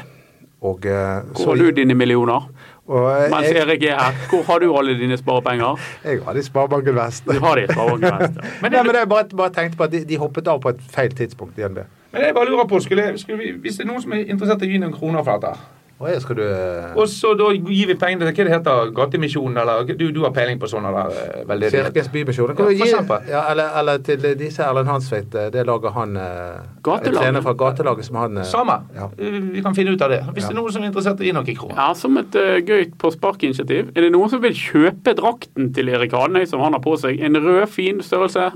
Og, 0.62 0.86
eh, 0.86 1.22
Hvor 1.34 1.56
har 1.56 1.56
du 1.58 1.72
dine 1.72 1.96
millioner? 1.98 2.50
Og, 2.88 3.30
Mens 3.32 3.48
jeg, 3.48 3.62
Erik 3.62 3.84
er 3.84 4.00
her, 4.00 4.16
hvor 4.30 4.42
har 4.44 4.60
du 4.60 4.72
alle 4.78 4.96
dine 5.00 5.18
sparepenger? 5.18 5.80
jeg 6.04 6.24
har 6.26 6.34
de 6.34 6.40
i 6.40 6.44
Sparebanken 6.44 6.96
Vest. 6.96 7.26
Du 7.26 7.40
har 7.40 7.56
de 7.56 7.64
i 7.64 7.68
Sparebanken 7.72 8.20
Vest. 8.20 8.40
ja. 8.44 8.50
Men, 8.62 8.72
Nei, 8.72 8.84
men 8.84 8.96
jeg 8.96 9.10
bare, 9.10 9.26
bare 9.38 9.54
tenkte 9.54 9.78
på 9.78 9.84
at 9.84 9.92
de, 9.92 10.02
de 10.10 10.18
hoppet 10.18 10.48
av 10.48 10.60
på 10.62 10.70
et 10.74 10.82
feil 10.92 11.14
tidspunkt 11.16 11.60
i 11.60 11.62
DNB. 11.62 11.78
Men 12.12 12.26
jeg 12.26 12.34
bare 12.36 12.50
lurer 12.50 12.68
på, 12.68 12.80
skulle, 12.80 13.06
skulle 13.18 13.38
vi, 13.40 13.52
Hvis 13.64 13.78
det 13.80 13.86
er 13.86 13.92
noen 13.94 14.02
som 14.04 14.12
er 14.18 14.26
interessert 14.26 14.66
i 14.66 14.68
å 14.68 14.74
gi 14.74 14.82
noen 14.82 14.94
kroner 14.98 15.24
for 15.24 15.38
dette 15.40 15.81
Og 16.02 16.22
skal 16.24 16.38
du 16.40 16.42
eh, 16.44 16.96
Og 16.98 17.08
så 17.10 17.34
da 17.38 17.52
gir 17.54 17.92
vi 17.92 17.96
pengene 18.00 18.26
til 18.26 18.34
hva 18.34 18.48
det 18.48 18.54
heter, 18.56 18.92
Gatemisjonen, 18.98 19.58
eller 19.62 19.86
du, 19.90 20.08
du 20.16 20.22
har 20.26 20.34
peiling 20.36 20.60
på 20.62 20.70
sånne 20.72 20.92
der 20.96 21.16
eh, 21.22 21.44
veldedighet? 21.50 21.92
Kirkens 21.92 22.10
Bymisjon. 22.14 22.52
Ja, 22.52 22.58
for 22.58 22.74
eksempel. 22.74 23.30
Ja, 23.30 23.44
eller, 23.52 23.72
eller 23.82 24.02
til 24.06 24.26
disse 24.40 24.66
Erlend 24.66 24.90
Hansveit, 24.90 25.36
eh, 25.38 25.50
det 25.54 25.66
lager 25.70 25.94
han 25.96 26.18
Gatelaget? 26.18 27.08
en 27.12 27.20
trener 27.22 27.46
fra 27.46 27.54
gatelaget 27.64 28.08
som 28.10 28.20
han 28.22 28.42
Samme. 28.48 28.80
Ja. 28.98 29.10
Vi 29.18 29.62
kan 29.62 29.78
finne 29.78 29.94
ut 29.96 30.02
av 30.02 30.10
det. 30.14 30.22
Hvis 30.34 30.44
Ja. 30.44 30.50
det 30.50 30.58
er 30.58 30.62
noen 30.62 30.74
som 30.74 30.84
er 30.84 30.92
interessert 30.92 31.22
i 31.22 31.32
noen 31.36 31.56
kroner. 31.56 31.76
Ja, 31.78 31.94
Som 31.94 32.18
et 32.18 32.36
uh, 32.36 32.58
gøy 32.66 32.88
på 32.98 33.12
sparkinitiativ. 33.14 33.92
Er 33.96 34.08
det 34.08 34.12
noen 34.14 34.30
som 34.32 34.42
vil 34.42 34.56
kjøpe 34.58 35.14
drakten 35.18 35.74
til 35.76 35.90
Erik 35.94 36.12
Hanøy 36.18 36.46
som 36.50 36.64
han 36.66 36.74
har 36.74 36.82
på 36.84 36.98
seg? 37.00 37.20
En 37.22 37.38
rød, 37.38 37.68
fin 37.70 38.02
størrelse? 38.02 38.52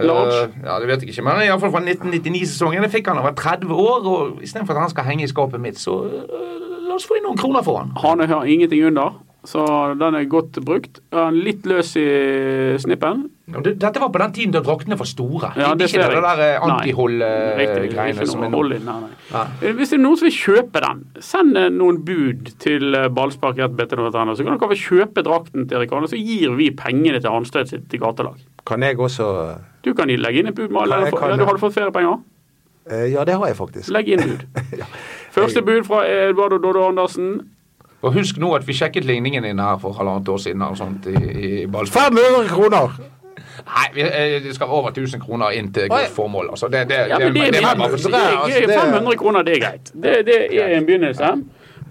Large? 0.00 0.52
Ja, 0.64 0.78
det 0.80 0.88
vet 0.88 1.02
jeg 1.02 1.10
ikke, 1.12 1.24
men 1.26 1.42
iallfall 1.44 1.72
fra 1.74 1.80
1999-sesongen. 1.82 2.84
Det 2.86 2.92
fikk 2.94 3.10
han 3.10 3.18
da 3.18 3.24
han 3.24 3.34
var 3.34 3.36
30 3.36 3.74
år, 3.74 4.06
og 4.08 4.42
istedenfor 4.46 4.78
at 4.78 4.86
han 4.86 4.92
skal 4.92 5.04
henge 5.10 5.26
i 5.26 5.30
skapet 5.30 5.60
mitt, 5.60 5.80
så 5.82 5.96
la 6.90 6.98
oss 7.00 7.06
få 7.08 7.16
inn 7.20 7.26
noen 7.30 7.38
kroner 7.40 7.64
for 7.66 7.80
han. 7.80 7.94
Hane 8.02 8.26
har 8.30 8.46
ingenting 8.50 8.82
under, 8.90 9.14
så 9.48 9.62
den 9.96 10.14
er 10.18 10.26
godt 10.28 10.58
brukt. 10.66 10.98
Litt 11.32 11.64
løs 11.70 11.94
i 11.96 12.06
snippen? 12.82 13.28
Dette 13.50 13.98
var 13.98 14.10
på 14.14 14.20
den 14.20 14.34
tiden 14.36 14.52
da 14.54 14.60
draktene 14.62 14.98
var 15.00 15.08
store. 15.08 15.48
Ja, 15.58 15.70
det 15.74 15.88
ikke 15.88 16.02
ser 16.04 16.12
det 16.12 16.20
der 16.22 16.42
eh, 16.44 16.50
Nei. 16.60 16.74
Antihold-greiene 16.76 18.26
som 18.28 18.44
er 18.46 18.52
nå. 18.52 18.58
hold 18.60 18.74
i 18.76 18.78
den 18.78 18.90
her, 18.92 19.00
nei. 19.08 19.16
Ja. 19.32 19.42
Eh, 19.64 19.72
Hvis 19.78 19.90
det 19.90 19.96
er 19.98 20.02
noen 20.04 20.20
som 20.20 20.28
vil 20.28 20.36
kjøpe 20.36 20.82
den, 20.84 21.00
send 21.24 21.58
eh, 21.58 21.66
noen 21.74 21.98
bud 22.06 22.52
til 22.62 22.94
eh, 22.94 23.08
ballspark.bt.no, 23.16 24.10
så 24.38 24.46
kan 24.46 24.60
dere 24.60 24.78
kjøpe 24.78 25.24
drakten 25.26 25.66
til 25.66 25.80
Erik 25.80 25.96
Arne, 25.96 26.10
så 26.12 26.20
gir 26.20 26.54
vi 26.60 26.68
pengene 26.78 27.18
til 27.24 27.32
Hanstøt 27.34 27.72
sitt 27.72 27.88
til 27.90 28.02
gatelag. 28.04 28.38
Kan 28.68 28.84
jeg 28.86 29.00
også 29.02 29.30
Du 29.82 29.94
kan 29.98 30.12
legge 30.12 30.44
inn 30.44 30.52
et 30.52 30.58
bud. 30.60 30.70
Mal, 30.70 30.92
Kan 31.10 31.32
ja, 31.32 31.40
du 31.40 31.46
har 31.48 31.56
du 31.58 31.62
fått 31.64 31.74
feriepenger? 31.78 32.20
eh, 32.90 33.08
Ja, 33.16 33.24
det 33.24 33.34
har 33.40 33.46
jeg 33.50 33.56
faktisk. 33.58 33.90
Legg 33.96 34.12
inn 34.14 34.22
bud. 34.28 34.46
Første 35.40 35.62
bud 35.66 35.84
fra 35.88 36.02
Edvard 36.08 36.52
og 36.58 36.62
Doddo 36.62 36.84
Andersen. 36.88 37.30
Og 38.02 38.14
husk 38.16 38.38
nå 38.40 38.54
at 38.56 38.64
vi 38.68 38.72
sjekket 38.72 39.04
ligningen 39.04 39.44
din 39.44 39.58
her 39.60 39.76
for 39.80 39.92
halvannet 39.92 40.28
år 40.32 40.38
siden 40.40 40.62
og 40.64 40.76
sånt 40.80 41.06
i, 41.10 41.16
i 41.16 41.66
ballspill. 41.68 42.14
500 42.16 42.48
kroner! 42.48 42.94
Nei, 43.60 43.86
eh, 44.00 44.38
det 44.42 44.54
skal 44.56 44.70
over 44.72 44.88
1000 44.94 45.20
kroner 45.20 45.52
inn 45.52 45.68
til 45.72 45.88
godt 45.92 46.08
formål. 46.16 46.48
Altså, 46.54 46.68
det, 46.72 46.86
det, 46.88 46.96
Ja, 47.10 47.18
det, 47.20 47.26
det, 47.34 47.42
det, 47.52 47.60
må 47.62 47.68
jeg 47.68 47.78
bare 47.78 47.90
få 47.90 47.98
si. 48.00 48.08
det, 48.12 48.20
er 48.20 48.36
altså, 48.38 48.60
gøy. 48.60 48.66
det- 48.66 48.78
500 48.80 49.16
kroner, 49.20 49.42
det 49.42 49.56
er 49.56 49.60
greit. 49.66 49.90
Det, 50.02 50.14
det 50.26 50.38
er 50.62 50.76
en 50.78 50.86
begynnelse. 50.86 51.32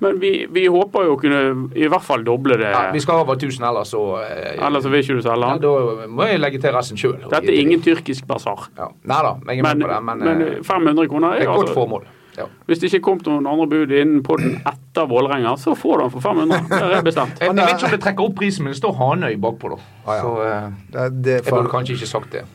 Men 0.02 0.22
vi, 0.22 0.46
vi 0.50 0.66
håper 0.72 1.04
jo 1.06 1.14
å 1.14 1.20
kunne 1.20 1.40
i 1.76 1.88
hvert 1.92 2.06
fall 2.08 2.22
doble 2.24 2.56
det. 2.58 2.70
Ja, 2.72 2.86
vi 2.96 3.02
skal 3.04 3.20
over 3.22 3.36
1000 3.36 3.66
ellers, 3.68 3.90
så 3.92 4.04
eh, 4.24 4.54
Ellers 4.66 4.84
så 4.86 4.90
vil 4.94 5.04
ikke 5.04 5.18
du 5.20 5.22
selge 5.26 5.46
ja, 5.50 5.58
den. 5.58 5.66
Da 5.66 6.08
må 6.08 6.24
jeg 6.30 6.40
legge 6.40 6.62
til 6.64 6.72
resten 6.74 6.98
sjøl. 6.98 7.18
Dette 7.26 7.52
er 7.52 7.60
ingen 7.60 7.84
tyrkisk 7.86 8.26
basar. 8.30 8.70
ja. 8.80 8.88
Nei 9.04 9.20
da, 9.28 9.34
jeg 9.52 9.60
er 9.60 9.68
Men, 9.68 9.78
med 9.78 9.86
på 9.86 9.92
det, 9.94 10.00
men, 10.10 10.24
men 10.26 10.42
eh, 10.48 10.64
500 10.64 11.08
kroner 11.12 11.36
det 11.36 11.44
er 11.44 11.44
er 11.44 11.50
et 11.50 11.54
godt 11.54 11.68
altså 11.68 11.76
formål. 11.82 12.08
Ja. 12.40 12.46
Hvis 12.70 12.80
det 12.80 12.88
ikke 12.94 13.02
kom 13.10 13.18
noen 13.26 13.48
andre 13.50 13.66
bud 13.68 13.92
innen 13.92 14.22
podden 14.24 14.54
etter 14.70 15.08
Vålerenga, 15.10 15.58
så 15.60 15.74
får 15.76 15.98
du 15.98 16.04
den 16.06 16.12
for 16.14 16.24
500. 16.24 16.70
Det 16.72 17.00
er 17.00 17.04
bestemt. 17.04 17.40
Jeg, 17.42 17.50
jeg 17.52 17.56
vet 17.60 17.74
ikke 17.76 17.90
om 17.90 17.96
det 17.96 18.02
trekker 18.06 18.28
opp 18.30 18.36
prisen, 18.40 18.64
men 18.64 18.72
det 18.76 18.80
står 18.80 18.94
Hanøy 19.00 19.36
bakpå, 19.44 19.74
da. 19.74 19.80
Ah, 20.06 20.14
ja. 20.16 20.22
Så 20.22 20.36
eh, 20.46 20.70
Det, 20.94 21.08
det, 21.26 21.34
jeg 21.44 21.54
burde 21.54 21.72
kanskje 21.74 21.98
ikke 21.98 22.08
sagt 22.14 22.38
det. 22.38 22.46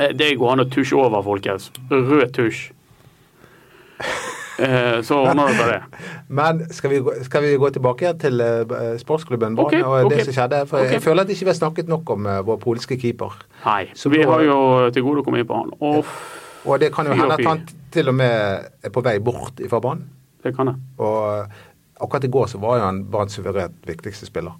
Eh, 0.00 0.12
Det 0.18 0.28
går 0.40 0.52
an 0.52 0.64
å 0.66 0.66
tusje 0.74 0.98
over, 0.98 1.24
folkens. 1.24 1.70
Rød 1.90 2.26
tusj. 2.36 2.66
Eh, 4.58 4.98
Så 5.06 5.20
ordner 5.22 5.54
dere 5.54 5.78
det. 5.78 6.04
Men 6.40 6.64
skal 6.74 6.92
vi, 6.92 7.00
skal 7.24 7.46
vi 7.46 7.54
gå 7.62 7.70
tilbake 7.78 8.12
til 8.20 8.44
sportsklubben 9.00 9.56
Brann 9.56 9.70
okay, 9.70 9.82
og 9.86 10.10
det 10.12 10.24
som 10.26 10.36
skjedde? 10.36 10.64
For 10.68 10.82
okay. 10.82 10.98
jeg 10.98 11.04
føler 11.06 11.24
at 11.24 11.32
ikke 11.32 11.46
vi 11.46 11.52
har 11.54 11.60
snakket 11.62 11.88
nok 11.88 12.10
om 12.16 12.28
vår 12.50 12.60
polske 12.60 12.98
keeper. 13.00 13.40
Nei. 13.64 13.84
Så 13.96 14.12
vi 14.12 14.20
har 14.26 14.44
jo 14.44 14.58
til 14.92 15.06
gode 15.06 15.22
å 15.22 15.28
komme 15.28 15.40
inn 15.40 15.48
på 15.48 15.62
han. 15.62 15.72
Og 15.80 16.04
Og 16.68 16.80
det 16.82 16.90
kan 16.92 17.06
jo 17.06 17.14
hende 17.16 17.38
at 17.38 17.46
han 17.46 17.62
til 17.94 18.10
og 18.10 18.16
med 18.18 18.68
er 18.84 18.94
på 18.94 19.02
vei 19.04 19.18
bort 19.22 19.60
fra 19.70 19.80
Brann. 19.82 20.06
det 20.42 20.54
kan 20.56 20.70
jeg. 20.70 20.78
Og 21.02 21.18
eh, 21.32 21.58
akkurat 22.00 22.24
i 22.24 22.30
går 22.30 22.46
så 22.46 22.60
var 22.62 22.78
jo 22.78 22.86
han 22.86 23.04
Branns 23.10 23.34
suverent 23.34 23.76
viktigste 23.86 24.28
spiller. 24.28 24.54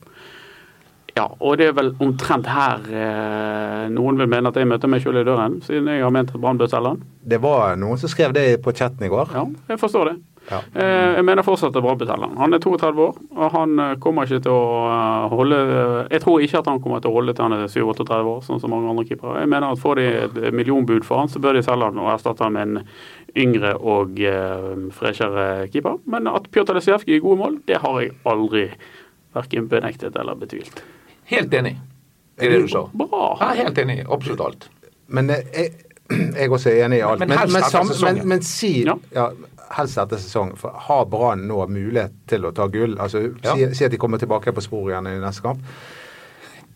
Ja, 1.16 1.26
og 1.40 1.56
det 1.58 1.70
er 1.70 1.74
vel 1.74 1.92
omtrent 2.04 2.46
her 2.46 2.82
eh, 2.94 3.84
noen 3.90 4.20
vil 4.20 4.30
mene 4.30 4.50
at 4.52 4.58
jeg 4.58 4.68
møter 4.70 4.90
meg 4.90 5.02
sjøl 5.02 5.18
i 5.18 5.26
døren, 5.26 5.58
siden 5.66 5.90
jeg 5.90 6.04
har 6.04 6.12
ment 6.14 6.30
at 6.34 6.40
Brann 6.42 6.60
bør 6.60 6.70
selge 6.70 6.94
han. 6.94 7.00
Det 7.26 7.40
var 7.42 7.78
noen 7.80 7.98
som 7.98 8.12
skrev 8.12 8.34
det 8.36 8.46
på 8.62 8.74
chatten 8.76 9.06
i 9.06 9.10
går. 9.10 9.32
Ja, 9.34 9.46
jeg 9.72 9.80
forstår 9.82 10.12
det. 10.12 10.16
Ja. 10.48 10.60
Eh, 10.74 11.14
jeg 11.18 11.24
mener 11.28 11.44
fortsatt 11.44 11.74
at 11.74 11.78
er 11.80 11.84
bra 11.84 11.94
selge 11.98 12.28
han. 12.28 12.36
Han 12.40 12.56
er 12.56 12.62
32 12.64 13.02
år, 13.04 13.16
og 13.36 13.50
han 13.54 13.82
eh, 13.84 13.94
kommer 14.02 14.28
ikke 14.28 14.42
til 14.46 14.54
å 14.54 14.68
eh, 14.88 15.34
holde 15.34 15.58
Jeg 16.08 16.22
tror 16.24 16.44
ikke 16.44 16.62
at 16.62 16.70
han 16.70 16.80
kommer 16.84 17.02
til 17.04 17.12
å 17.12 17.16
holde 17.18 17.34
til 17.36 17.46
han 17.46 17.56
er 17.56 17.66
37-38 17.66 18.20
år, 18.32 18.38
sånn 18.46 18.62
som 18.62 18.72
mange 18.72 18.92
andre 18.92 19.06
keepere. 19.08 19.42
Jeg 19.42 19.52
mener 19.52 19.74
at 19.74 19.82
får 19.82 20.00
de 20.00 20.06
et 20.24 20.38
millionbud 20.56 21.06
for 21.08 21.22
han, 21.22 21.32
så 21.32 21.42
bør 21.42 21.58
de 21.58 21.64
selge 21.66 21.90
han 21.90 22.00
og 22.00 22.12
erstatte 22.14 22.46
han 22.46 22.56
med 22.56 22.68
en 22.68 22.86
yngre 23.38 23.74
og 23.76 24.16
freshere 24.96 25.68
keeper. 25.72 26.00
Men 26.08 26.30
at 26.30 26.48
Pjotr 26.54 26.78
Lesijevskij 26.78 27.18
er 27.18 27.24
gode 27.24 27.42
mål, 27.42 27.60
det 27.68 27.82
har 27.84 28.00
jeg 28.00 28.16
aldri 28.28 28.64
verken 29.36 29.68
benektet 29.68 30.16
eller 30.16 30.38
betvilt. 30.38 30.82
Helt 31.28 31.52
enig 31.54 31.76
i 32.40 32.48
det 32.48 32.62
du 32.64 32.68
sa. 32.72 32.86
Bra. 32.96 33.36
Er 33.50 33.60
helt 33.64 33.78
enig 33.78 34.00
absolutt 34.08 34.40
alt. 34.40 34.68
Men 35.06 35.30
jeg, 35.32 35.70
jeg 36.40 36.50
også 36.50 36.72
er 36.72 36.86
enig 36.86 37.02
i 37.02 37.04
alt. 37.04 37.20
Men 37.20 37.34
men, 37.34 37.52
men, 37.52 37.94
men, 38.04 38.20
men 38.34 38.44
si 38.46 38.72
Ja. 38.86 38.96
ja. 39.14 39.30
Helst 39.76 39.98
etter 39.98 40.16
sesong. 40.22 40.54
For 40.56 40.70
har 40.88 41.04
Brann 41.10 41.44
nå 41.48 41.66
mulighet 41.68 42.12
til 42.30 42.44
å 42.48 42.52
ta 42.56 42.66
gull? 42.72 42.96
Altså, 42.98 43.26
Ja. 43.44 43.54
si, 43.54 43.68
si 43.74 43.84
at 43.84 43.90
de 43.92 43.98
kommer 44.00 44.18
tilbake 44.18 44.52
på 44.56 44.60
sporet 44.64 44.94
igjen 44.96 45.06
i 45.12 45.18
neste 45.24 45.42
kamp. 45.42 45.58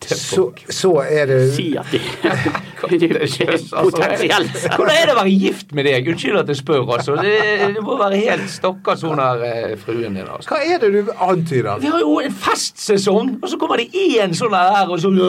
Så, 0.03 0.49
så 0.67 0.89
er 1.07 1.29
det 1.31 1.37
Si 1.55 1.77
at 1.79 1.87
de 1.93 1.99
altså. 2.27 2.83
Potensielt. 2.83 3.71
Hvordan 4.75 4.97
er 4.99 5.05
det 5.07 5.13
å 5.15 5.19
være 5.21 5.31
gift 5.31 5.71
med 5.79 5.87
deg? 5.87 6.09
Unnskyld 6.11 6.41
at 6.41 6.49
jeg 6.51 6.59
spør, 6.59 6.83
altså. 6.97 7.15
Det, 7.23 7.37
det 7.77 7.83
må 7.87 7.95
være 8.01 8.19
helt 8.25 8.51
stakkars 8.51 9.05
hun 9.07 9.23
her 9.23 9.39
eh, 9.47 9.77
fruen 9.79 10.19
din. 10.19 10.27
altså. 10.27 10.51
Hva 10.51 10.59
er 10.67 10.83
det 10.83 10.91
du 10.97 11.07
antyder? 11.23 11.79
Vi 11.85 11.93
har 11.95 12.03
jo 12.03 12.17
en 12.19 12.35
festsesong, 12.35 13.31
og 13.39 13.47
så 13.53 13.57
kommer 13.63 13.79
det 13.79 13.95
én 13.95 14.35
sånn 14.35 14.51
her 14.59 14.91
og 14.91 14.99
så 15.05 15.09
Du 15.15 15.23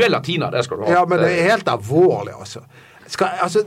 er 0.00 0.08
latiner, 0.16 0.48
det 0.56 0.64
skal 0.64 0.80
du 0.80 0.84
ha. 0.86 0.90
Ja, 0.96 1.02
men 1.08 1.16
det 1.22 1.28
er 1.36 1.44
helt 1.52 1.68
alvorlig, 1.68 2.32
altså. 2.38 2.60
Skal, 3.12 3.28
altså 3.44 3.60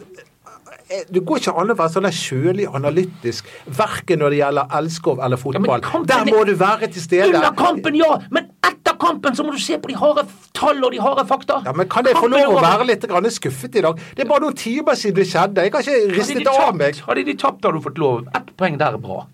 det 0.87 1.21
går 1.25 1.39
ikke 1.41 1.53
an 1.57 1.71
å 1.73 1.75
være 1.79 1.89
sånn 1.95 2.07
kjølig 2.13 2.67
analytisk, 2.77 3.47
verken 3.65 4.19
når 4.21 4.29
det 4.35 4.39
gjelder 4.43 4.75
elskov 4.79 5.19
eller 5.25 5.37
fotball. 5.41 5.81
kampen 5.81 6.07
Der 6.07 6.21
er- 6.21 6.31
må 6.33 6.45
du 6.45 6.53
være 6.55 6.87
til 6.91 7.01
stede. 7.01 7.27
Under 7.33 7.51
kampen, 7.57 7.95
ja! 7.95 8.17
Men 8.31 8.51
etter 8.63 8.93
kampen 9.01 9.33
så 9.35 9.43
må 9.43 9.51
du 9.51 9.59
se 9.59 9.77
på 9.77 9.87
de 9.89 9.95
harde 9.95 10.25
tall 10.53 10.83
og 10.85 10.91
de 10.91 10.99
harde 11.01 11.25
fakta. 11.27 11.63
Ja, 11.65 11.73
men 11.73 11.87
Kan 11.89 12.05
jeg 12.05 12.13
få 12.15 12.21
Kampen 12.29 12.39
lov 12.45 12.57
å 12.57 12.61
være 12.61 12.85
litt 12.85 13.01
grann 13.09 13.23
skuffet 13.33 13.75
i 13.75 13.81
dag? 13.81 13.97
Det 14.15 14.25
er 14.25 14.29
bare 14.29 14.41
noen 14.45 14.55
timer 14.55 14.93
siden 14.95 15.15
det 15.15 15.25
skjedde. 15.27 15.63
Jeg 15.65 15.71
kan 15.71 15.81
ikke 15.81 16.15
ristet 16.15 16.35
riste 16.35 16.43
det 16.43 16.47
av 16.47 16.75
meg. 16.75 16.95
hadde 17.07 17.25
de 17.25 17.33
tapt, 17.33 17.61
hadde 17.65 17.73
du 17.73 17.81
fått 17.89 17.97
lov. 17.97 18.27
Ett 18.35 18.55
poeng 18.57 18.77
der 18.77 18.93
er 18.93 18.97
bra. 18.97 19.25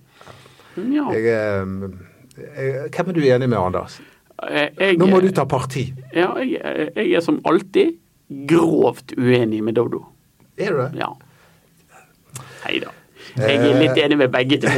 Ja. 0.77 1.11
Jeg, 1.11 1.25
eh, 1.25 1.65
jeg, 2.55 2.91
hvem 2.91 3.09
er 3.09 3.13
du 3.13 3.21
enig 3.21 3.49
med, 3.49 3.57
Anders? 3.59 3.99
Eh, 4.49 4.69
Jeg, 4.79 4.97
Nå 4.97 5.05
må 5.07 5.19
du 5.21 5.29
ta 5.31 5.43
parti. 5.45 5.93
Ja, 6.15 6.33
jeg, 6.39 6.93
jeg 6.95 7.11
er 7.13 7.19
som 7.21 7.41
alltid 7.45 7.97
grovt 8.47 9.11
uenig 9.17 9.61
med 9.61 9.75
Dodo. 9.75 10.05
Er 10.57 10.71
du 10.71 10.77
det? 10.77 10.99
Ja. 11.01 11.11
Nei 12.65 12.79
da. 12.83 12.95
Jeg 13.37 13.59
er 13.63 13.77
litt 13.79 13.99
enig 14.01 14.17
med 14.19 14.31
begge 14.33 14.57
to. 14.63 14.71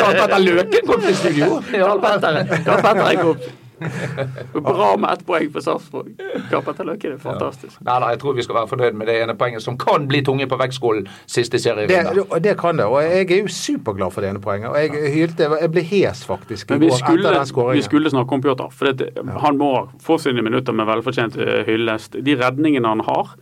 Karl 0.00 0.16
Petter 0.20 0.40
Løken 0.42 0.88
kom 0.88 1.04
til 1.04 1.14
studio. 1.16 1.60
Karl 1.70 2.02
Petter 2.02 2.42
Karl 2.66 2.82
Petter 2.84 3.06
er 3.06 3.22
god. 3.22 3.46
Bra 3.76 4.96
med 4.96 5.10
ett 5.12 5.22
poeng 5.28 5.50
for 5.52 5.64
Sarpsborg. 5.64 6.12
Karl 6.50 6.62
Petter 6.64 6.86
Løken 6.88 7.16
er 7.16 7.20
fantastisk. 7.20 7.76
Nei 7.84 7.96
nei, 8.02 8.10
jeg 8.14 8.20
tror 8.22 8.36
vi 8.38 8.44
skal 8.46 8.58
være 8.58 8.70
fornøyd 8.72 8.96
med 8.96 9.10
det 9.10 9.18
ene 9.22 9.36
poenget 9.38 9.64
som 9.64 9.76
kan 9.80 10.06
bli 10.08 10.22
tunge 10.24 10.48
på 10.48 10.58
vektskålen 10.60 11.08
siste 11.24 11.58
Det, 11.58 11.62
serierunde. 11.64 12.14
Det, 12.16 12.42
det 12.44 12.56
kan 12.60 12.80
det, 12.80 12.88
og 12.88 12.98
jeg 13.04 13.28
er 13.28 13.42
jo 13.44 13.52
superglad 13.52 14.14
for 14.14 14.24
det 14.24 14.32
ene 14.32 14.42
poenget. 14.44 14.70
Og 14.72 14.80
jeg 14.80 15.12
hylte 15.14 15.50
Jeg 15.60 15.70
ble 15.72 15.84
hes, 15.92 16.24
faktisk, 16.28 16.70
i 16.70 16.80
vi 16.80 16.90
går 16.90 16.98
skulle, 17.02 17.28
etter 17.28 17.44
den 17.44 17.76
vi 17.76 17.84
skulle 17.84 18.12
snakke 18.12 18.36
om 18.36 18.42
Pjotr. 18.44 18.72
For 18.72 18.92
det, 18.92 19.12
han 19.44 19.60
må 19.60 19.72
få 20.02 20.18
sine 20.20 20.44
minutter 20.44 20.76
med 20.76 20.88
velfortjent 20.88 21.36
eh, 21.36 21.62
hyllest. 21.68 22.16
De 22.24 22.36
redningene 22.40 22.88
han 22.88 23.04
har, 23.06 23.36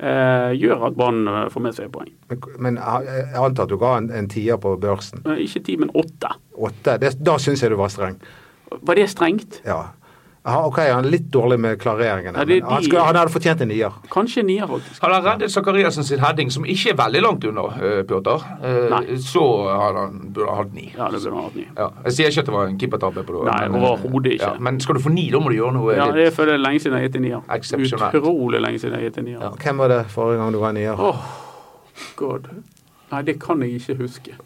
gjør 0.00 0.86
at 0.90 0.96
Brann 0.98 1.22
eh, 1.30 1.44
får 1.52 1.62
med 1.64 1.76
seg 1.76 1.92
poeng. 1.94 2.10
Men, 2.60 2.76
jeg 2.76 3.28
antar 3.40 3.64
at 3.64 3.72
du 3.72 3.78
ga 3.80 3.94
en, 4.00 4.10
en 4.12 4.28
tier 4.28 4.58
på 4.60 4.74
børsen. 4.80 5.22
Eh, 5.24 5.44
Ikke 5.46 5.62
ti, 5.64 5.76
men 5.80 5.92
åtte. 5.96 6.34
Åtte. 6.56 6.98
Det, 7.00 7.14
da 7.24 7.38
syns 7.40 7.62
jeg 7.64 7.72
du 7.72 7.78
var 7.80 7.92
streng. 7.92 8.18
Var 8.82 8.98
det 8.98 9.08
strengt? 9.12 9.60
Ja. 9.64 9.86
Ja, 10.46 10.60
ok, 10.68 10.76
han 10.78 11.02
er 11.02 11.10
litt 11.10 11.24
dårlig 11.34 11.56
med 11.58 11.78
klareringene. 11.82 12.38
Ja, 12.38 12.46
de, 12.46 12.60
han, 12.62 12.84
skulle, 12.84 13.02
han 13.02 13.16
hadde 13.18 13.32
fortjent 13.34 13.64
en 13.64 13.70
nier. 13.72 13.94
Kanskje 14.12 14.44
en 14.44 14.46
nier, 14.46 14.68
faktisk. 14.70 15.00
Hadde 15.02 15.16
han 15.16 15.24
reddet 15.26 15.50
Zakariassen 15.50 16.06
sin 16.06 16.20
heading, 16.22 16.52
som 16.54 16.68
ikke 16.70 16.92
er 16.92 16.98
veldig 17.00 17.22
langt 17.24 17.46
unna, 17.50 17.64
uh, 17.80 17.96
Pjotr, 18.06 18.44
uh, 18.62 18.94
så 19.26 19.42
hadde 19.72 20.04
han 20.04 20.20
burde 20.36 20.54
hatt 20.60 20.76
ni. 20.76 20.86
Ja, 20.92 21.08
det 21.10 21.18
burde 21.24 21.34
han 21.34 21.48
hatt 21.48 21.58
ni. 21.58 21.66
Ja, 21.72 21.88
jeg 22.04 22.14
sier 22.18 22.30
ikke 22.30 22.44
at 22.44 22.52
det 22.52 22.54
var 22.54 22.70
en 22.70 22.78
keepertabbe 22.78 23.26
på 23.26 23.40
det. 23.40 23.48
Nei, 23.50 23.64
men, 23.74 23.82
overhodet 23.82 24.36
ikke. 24.36 24.52
Ja, 24.52 24.62
men 24.68 24.78
skal 24.86 25.00
du 25.00 25.02
få 25.08 25.14
ni, 25.16 25.26
da 25.34 25.42
må 25.42 25.50
du 25.50 25.58
gjøre 25.58 25.74
noe 25.80 25.98
Ja, 25.98 26.06
litt 26.12 26.38
det 26.38 26.46
er 26.46 26.54
er 26.54 26.62
lenge 26.62 26.84
siden 26.84 26.94
jeg 26.94 27.02
har 27.02 27.10
gitt 27.10 27.18
en 27.18 27.26
nier. 27.26 28.22
Utrolig 28.22 28.62
lenge 28.62 28.84
siden 28.84 28.94
jeg 28.94 29.02
har 29.02 29.10
gitt 29.10 29.20
en 29.24 29.28
nier. 29.32 29.42
Ja. 29.48 29.52
Hvem 29.66 29.82
var 29.82 29.94
det 29.96 30.00
forrige 30.14 30.44
gang 30.44 30.54
du 30.54 30.62
var 30.62 30.78
nier? 30.78 31.06
Åh, 31.10 31.28
god. 32.22 32.50
Nei, 33.10 33.26
det 33.26 33.40
kan 33.42 33.66
jeg 33.66 33.80
ikke 33.80 33.98
huske. 34.04 34.38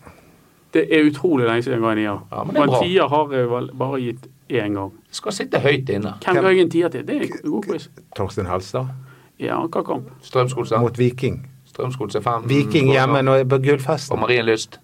Det 0.73 0.89
er 0.89 1.05
utrolig 1.13 1.45
lenge 1.45 1.69
siden 1.69 1.83
jeg 1.83 1.85
var 1.91 2.01
nier. 2.01 2.21
Ja, 2.31 2.45
men 2.45 2.57
det 2.57 2.65
er 2.65 2.71
en 2.71 2.77
bra. 2.79 2.85
tier 2.89 3.17
har 3.19 3.33
jeg 3.37 3.53
vel 3.53 3.73
bare 3.85 4.05
gitt 4.09 4.31
én 4.51 4.75
gang. 4.75 4.93
Skal 5.11 5.33
sitte 5.33 5.61
høyt 5.63 5.89
inne. 5.89 6.15
Hvem 6.25 6.41
ga 6.43 6.53
jeg 6.53 6.65
en 6.67 6.71
tier 6.71 6.93
til? 6.93 7.07
Det 7.07 7.17
er 7.17 7.27
en 7.29 7.51
god 7.53 7.63
quiz. 7.69 7.89
Torstein 8.17 8.47
Helstad? 8.51 8.93
Ja, 9.41 9.61
hva 9.67 9.83
kamp? 9.87 10.11
Strømsgodset. 10.23 10.81
Mot 10.81 10.99
Viking. 10.99 11.41
Strømsgodset 11.71 12.25
fem. 12.25 12.47
Viking 12.49 12.91
hjemme 12.93 13.23
nå 13.23 13.39
på 13.49 13.61
Og 13.61 13.65
gullfesten. 13.65 14.21
Marienlyst. 14.21 14.81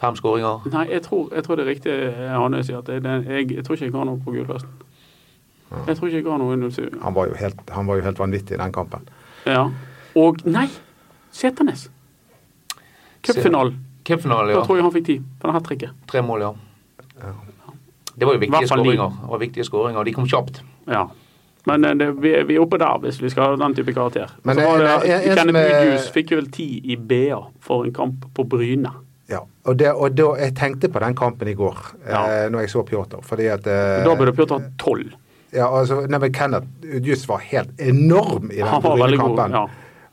Fem 0.00 0.16
skåringer. 0.16 0.64
Nei, 0.72 0.86
jeg 0.90 1.02
tror, 1.04 1.28
jeg 1.34 1.44
tror 1.44 1.58
det 1.60 1.66
er 1.66 1.68
riktig 1.68 1.96
Hanne 2.16 2.62
sier. 2.64 2.78
at 2.80 2.86
det, 2.88 3.02
det, 3.04 3.18
jeg, 3.28 3.50
jeg 3.56 3.64
tror 3.64 3.76
ikke 3.76 3.84
jeg 3.84 3.94
har 3.94 4.08
noe 4.08 4.22
på 4.24 4.32
gullfesten. 4.32 4.70
Jeg 5.86 5.96
tror 5.96 6.08
ikke 6.08 6.16
jeg 6.18 6.26
har 6.26 6.40
noe 6.40 6.56
i 6.56 6.70
07. 6.70 6.98
Han 7.02 7.14
var 7.14 7.28
jo 7.28 7.36
helt, 7.38 7.60
han 7.70 7.86
var 7.86 8.00
jo 8.00 8.06
helt 8.08 8.18
vanvittig 8.18 8.56
i 8.56 8.60
den 8.62 8.72
kampen. 8.72 9.08
Ja. 9.46 9.68
Og 10.18 10.40
nei! 10.48 10.66
Seternes. 11.30 11.90
Cupfinalen. 13.22 13.76
ja. 14.08 14.16
Da 14.56 14.64
tror 14.64 14.76
jeg 14.80 14.82
han 14.88 14.92
fikk 14.96 15.06
ti 15.06 15.18
på 15.20 15.46
det 15.46 15.54
hat 15.54 15.68
tricket. 15.68 15.90
Tre 16.10 16.22
mål, 16.26 16.46
ja. 16.48 16.52
Det 18.20 18.28
var 18.28 18.36
jo 18.36 18.42
viktige 18.44 18.68
skåringer. 18.68 19.18
Og 19.30 19.40
viktige 19.40 19.64
skåringer. 19.66 20.04
De 20.04 20.12
kom 20.16 20.26
kjapt. 20.28 20.60
Ja. 20.88 21.06
Men 21.68 21.84
eh, 21.84 21.94
det, 22.00 22.06
vi, 22.22 22.30
vi 22.48 22.54
er 22.56 22.62
oppe 22.64 22.78
der 22.80 22.98
hvis 23.02 23.18
vi 23.22 23.28
skal 23.32 23.50
ha 23.50 23.56
den 23.60 23.74
type 23.76 23.92
karakter. 23.96 24.30
Men 24.44 24.56
Så 24.56 24.64
var 24.64 24.78
det- 24.78 24.88
det, 25.02 25.08
det 25.24 25.30
er 25.32 25.40
Kenneth 25.40 25.80
Udjus 25.80 26.10
fikk 26.14 26.30
jo 26.32 26.36
vel 26.40 26.50
ti 26.54 26.68
i 26.92 26.96
BA 26.96 27.40
for 27.60 27.84
en 27.88 27.92
kamp 27.96 28.28
på 28.36 28.44
Bryne. 28.48 28.92
Ja, 29.30 29.38
og, 29.64 29.76
det, 29.78 29.92
og 29.94 30.16
da, 30.18 30.30
jeg 30.40 30.54
tenkte 30.58 30.88
på 30.90 30.98
den 31.04 31.14
kampen 31.14 31.48
i 31.48 31.54
går, 31.54 31.76
Ja. 32.08 32.22
eh, 32.44 32.48
når 32.50 32.64
jeg 32.64 32.70
så 32.72 32.82
Pjotr. 32.82 33.20
Fordi 33.22 33.46
at 33.46 33.66
eh, 33.66 34.00
Da 34.04 34.14
burde 34.18 34.32
Pjotr 34.34 34.56
hatt 34.58 34.72
tolv. 34.78 35.12
ja, 35.52 35.68
altså, 35.68 36.00
nei, 36.08 36.18
men 36.18 36.32
Kenneth 36.32 36.66
Udjus 36.96 37.28
var 37.28 37.38
helt 37.44 37.70
enorm 37.80 38.50
i 38.50 38.56
den 38.58 38.82
Bryne-kampen. 38.82 39.52
Ja. 39.54 39.66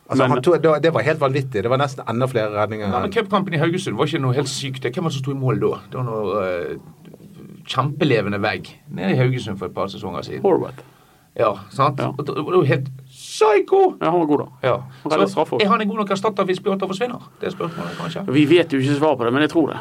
Altså, 0.09 0.23
Men- 0.23 0.31
han 0.31 0.41
tog, 0.43 0.61
det 0.83 0.93
var 0.93 1.01
helt 1.03 1.19
vanvittig. 1.19 1.63
Det 1.63 1.69
var 1.69 1.77
nesten 1.81 2.05
enda 2.09 2.27
flere 2.27 2.47
redninger. 2.53 2.87
Ja, 2.93 2.99
men 3.03 3.11
Cupkampen 3.11 3.53
i 3.53 3.57
Haugesund 3.57 3.97
var 3.97 4.05
ikke 4.05 4.21
noe 4.21 4.33
helt 4.37 4.47
sykt. 4.47 4.83
Hvem 4.85 5.03
var 5.03 5.09
det 5.09 5.17
som 5.17 5.23
sto 5.25 5.31
i 5.31 5.39
mål 5.41 5.59
da? 5.59 5.71
Det 5.91 5.97
var 5.99 6.05
noe 6.07 6.45
eh, 6.45 6.77
kjempelevende 7.67 8.39
vegg 8.41 8.69
nede 8.89 9.15
i 9.15 9.19
Haugesund 9.19 9.59
for 9.59 9.69
et 9.69 9.75
par 9.75 9.91
sesonger 9.91 10.25
siden. 10.25 10.41
Horvath. 10.41 10.83
Ja, 11.37 11.51
sant? 11.69 11.99
Ja. 12.01 12.07
Og 12.17 12.25
det 12.25 12.33
var 12.33 12.55
jo 12.55 12.63
helt 12.65 12.87
psycho! 13.05 13.81
Ja, 14.01 14.09
han 14.09 14.19
var 14.19 14.25
god, 14.25 14.39
da. 14.39 14.67
Ja. 14.67 14.75
Han 15.03 15.29
Så 15.29 15.45
er 15.61 15.69
han 15.69 15.81
en 15.81 15.87
god 15.87 15.97
nok 15.97 16.11
erstatter 16.11 16.43
hvis 16.49 16.59
Pjotr 16.59 16.89
forsvinner? 16.89 17.29
Det 17.41 17.51
er 17.51 17.53
spørsmålet, 17.53 17.97
kanskje. 17.99 18.25
Vi 18.33 18.45
vet 18.49 18.73
jo 18.73 18.79
ikke 18.79 18.95
svar 18.97 19.15
på 19.15 19.25
det, 19.25 19.33
men 19.33 19.45
jeg 19.45 19.49
tror 19.49 19.67
det. 19.75 19.77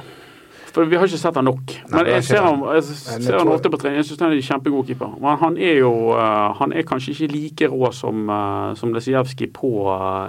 For 0.76 0.84
vi 0.84 0.98
har 1.00 1.08
ikke 1.08 1.18
sett 1.18 1.36
han 1.38 1.46
nok. 1.48 1.72
Nei, 1.72 2.02
Men 2.02 2.08
jeg 2.10 2.24
ser 2.26 2.42
han, 2.44 2.60
jeg 2.76 2.82
ser 3.24 3.38
han 3.38 3.48
ofte 3.48 3.70
på 3.72 3.78
trening. 3.80 3.96
Jeg 4.02 4.10
syns 4.10 4.20
han 4.20 4.34
er 4.34 4.36
en 4.36 4.44
kjempegod 4.44 4.90
keeper. 4.90 5.14
Men 5.22 5.38
han 5.40 5.56
er 5.56 5.78
jo 5.78 5.92
eh, 6.12 6.50
Han 6.58 6.74
er 6.76 6.84
kanskje 6.84 7.14
ikke 7.14 7.32
like 7.32 7.70
rå 7.72 7.88
som, 7.96 8.28
uh, 8.28 8.74
som 8.76 8.92
Lesijevskij 8.92 9.48
på 9.56 9.70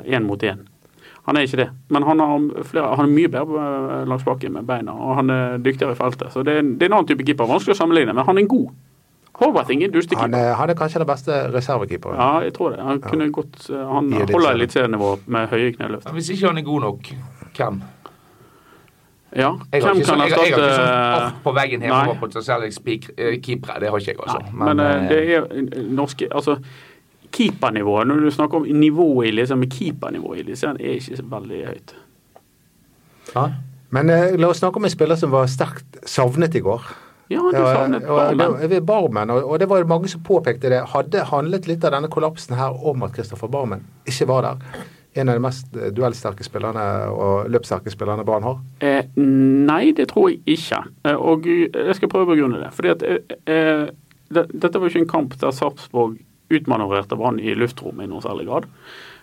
én 0.08 0.24
mot 0.24 0.44
én. 0.44 0.64
Han 1.28 1.36
er 1.38 1.48
ikke 1.48 1.60
det. 1.60 1.70
Men 1.92 2.06
han, 2.08 2.20
har 2.24 2.66
flere, 2.70 2.96
han 2.96 3.10
er 3.10 3.14
mye 3.14 3.32
bedre 3.32 3.64
eh, 3.68 4.04
langs 4.08 4.24
bakken 4.28 4.54
med 4.56 4.68
beina, 4.68 4.94
og 4.96 5.18
han 5.20 5.32
er 5.34 5.58
dyktigere 5.64 5.96
i 5.96 6.00
feltet. 6.00 6.32
Så 6.34 6.44
det 6.48 6.60
er, 6.62 6.62
det 6.64 6.88
er 6.88 6.92
en 6.94 7.00
annen 7.02 7.10
type 7.10 7.26
keeper. 7.28 7.50
Vanskelig 7.50 7.76
å 7.76 7.82
sammenligne, 7.82 8.16
men 8.16 8.28
han 8.28 8.40
er 8.40 8.48
god. 8.48 8.70
Håvarting 9.38 9.84
er 9.86 9.92
dustekeeper. 9.94 10.34
han, 10.34 10.56
han 10.58 10.72
er 10.72 10.78
kanskje 10.80 11.04
den 11.04 11.10
beste 11.12 11.36
reservekeeperen. 11.54 12.18
Ja, 12.18 12.40
jeg 12.48 12.56
tror 12.56 12.74
det. 12.74 12.80
Han 12.82 13.04
kunne 13.04 13.28
godt 13.36 13.68
eh, 13.70 13.84
Han 13.92 14.08
holder 14.10 14.24
Eliteserien. 14.24 14.56
eliteserienivå 14.56 15.12
med 15.36 15.52
høye 15.52 15.76
kneløft. 15.76 16.10
Hvis 16.16 16.32
ikke 16.34 16.48
han 16.48 16.58
er 16.58 16.66
god 16.66 16.82
nok, 16.88 17.12
hvem? 17.60 17.82
Ja, 19.36 19.52
Jeg 19.74 19.84
har 19.84 19.92
hvem 19.92 20.00
ikke, 20.02 20.08
kan 20.08 20.22
erstatte 20.24 20.44
jeg, 20.48 20.52
jeg 20.52 20.60
har 20.64 21.16
ikke 21.20 21.24
sånn 21.28 21.42
på 21.44 21.54
veggen 21.54 21.82
her, 21.84 21.92
hjemme 21.92 22.14
på 22.16 22.22
potensielle 22.24 22.70
eh, 22.72 23.40
keepere. 23.44 23.80
Det 23.84 23.90
har 23.92 24.02
ikke 24.02 24.14
jeg, 24.14 24.20
altså. 24.24 24.58
Men, 24.64 24.80
eh, 24.80 25.10
det 25.12 25.20
er 25.36 25.90
norske 26.00 26.30
Altså, 26.32 26.56
keepernivået 27.32 28.08
Når 28.08 28.22
du 28.24 28.32
snakker 28.32 28.58
om 28.58 28.68
nivået 28.68 29.28
i 29.28 29.32
liksom, 29.32 29.64
keepernivået 29.70 30.38
i 30.38 30.46
Eliteserien, 30.46 30.78
er 30.82 31.00
ikke 31.00 31.18
så 31.18 31.26
veldig 31.32 31.66
høyt. 31.66 31.96
Ja. 33.36 33.50
Men 33.96 34.10
eh, 34.10 34.36
la 34.40 34.52
oss 34.52 34.62
snakke 34.62 34.80
om 34.82 34.88
en 34.88 34.94
spiller 34.94 35.20
som 35.20 35.32
var 35.32 35.48
sterkt 35.52 36.00
savnet 36.08 36.56
i 36.56 36.64
går. 36.64 36.88
Ja, 37.28 37.40
du 37.40 37.58
savnet 37.60 38.06
Barmen. 38.08 38.86
Barmen, 38.86 39.30
og, 39.30 39.50
og 39.52 39.60
det 39.60 39.68
var 39.70 39.82
jo 39.82 39.88
mange 39.88 40.12
som 40.12 40.24
påpekte 40.24 40.72
det. 40.72 40.84
Hadde 40.94 41.26
handlet 41.28 41.68
litt 41.68 41.84
av 41.84 41.96
denne 41.96 42.12
kollapsen 42.12 42.56
her 42.56 42.76
om 42.88 43.04
at 43.04 43.16
Kristoffer 43.16 43.52
Barmen 43.52 43.84
ikke 44.08 44.30
var 44.30 44.48
der? 44.48 44.86
En 45.18 45.32
av 45.32 45.36
de 45.36 45.44
mest 45.44 45.76
eh, 45.76 45.90
duellsterke 45.96 46.46
spillerne 46.46 46.86
og 47.12 47.50
løpssterke 47.52 47.92
spillerne 47.92 48.26
Brann 48.28 48.48
har. 48.48 48.60
Eh, 48.86 49.08
nei, 49.18 49.92
det 49.98 50.10
tror 50.14 50.30
jeg 50.32 50.44
ikke. 50.58 50.84
Eh, 51.08 51.18
og 51.18 51.48
jeg 51.48 51.98
skal 51.98 52.12
prøve 52.12 52.30
å 52.30 52.34
begrunne 52.36 52.62
det. 52.64 52.72
Fordi 52.78 52.94
at 52.94 53.04
eh, 53.08 53.36
eh, 53.50 53.88
det, 54.28 54.46
Dette 54.54 54.80
var 54.80 54.92
ikke 54.92 55.04
en 55.06 55.12
kamp 55.12 55.36
der 55.42 55.56
Sarpsborg 55.56 56.20
utmanøvrerte 56.54 57.18
Brann 57.20 57.40
i 57.40 57.56
luftrommet 57.58 58.08
i 58.08 58.12
noen 58.12 58.24
særlig 58.24 58.48
grad. 58.48 58.68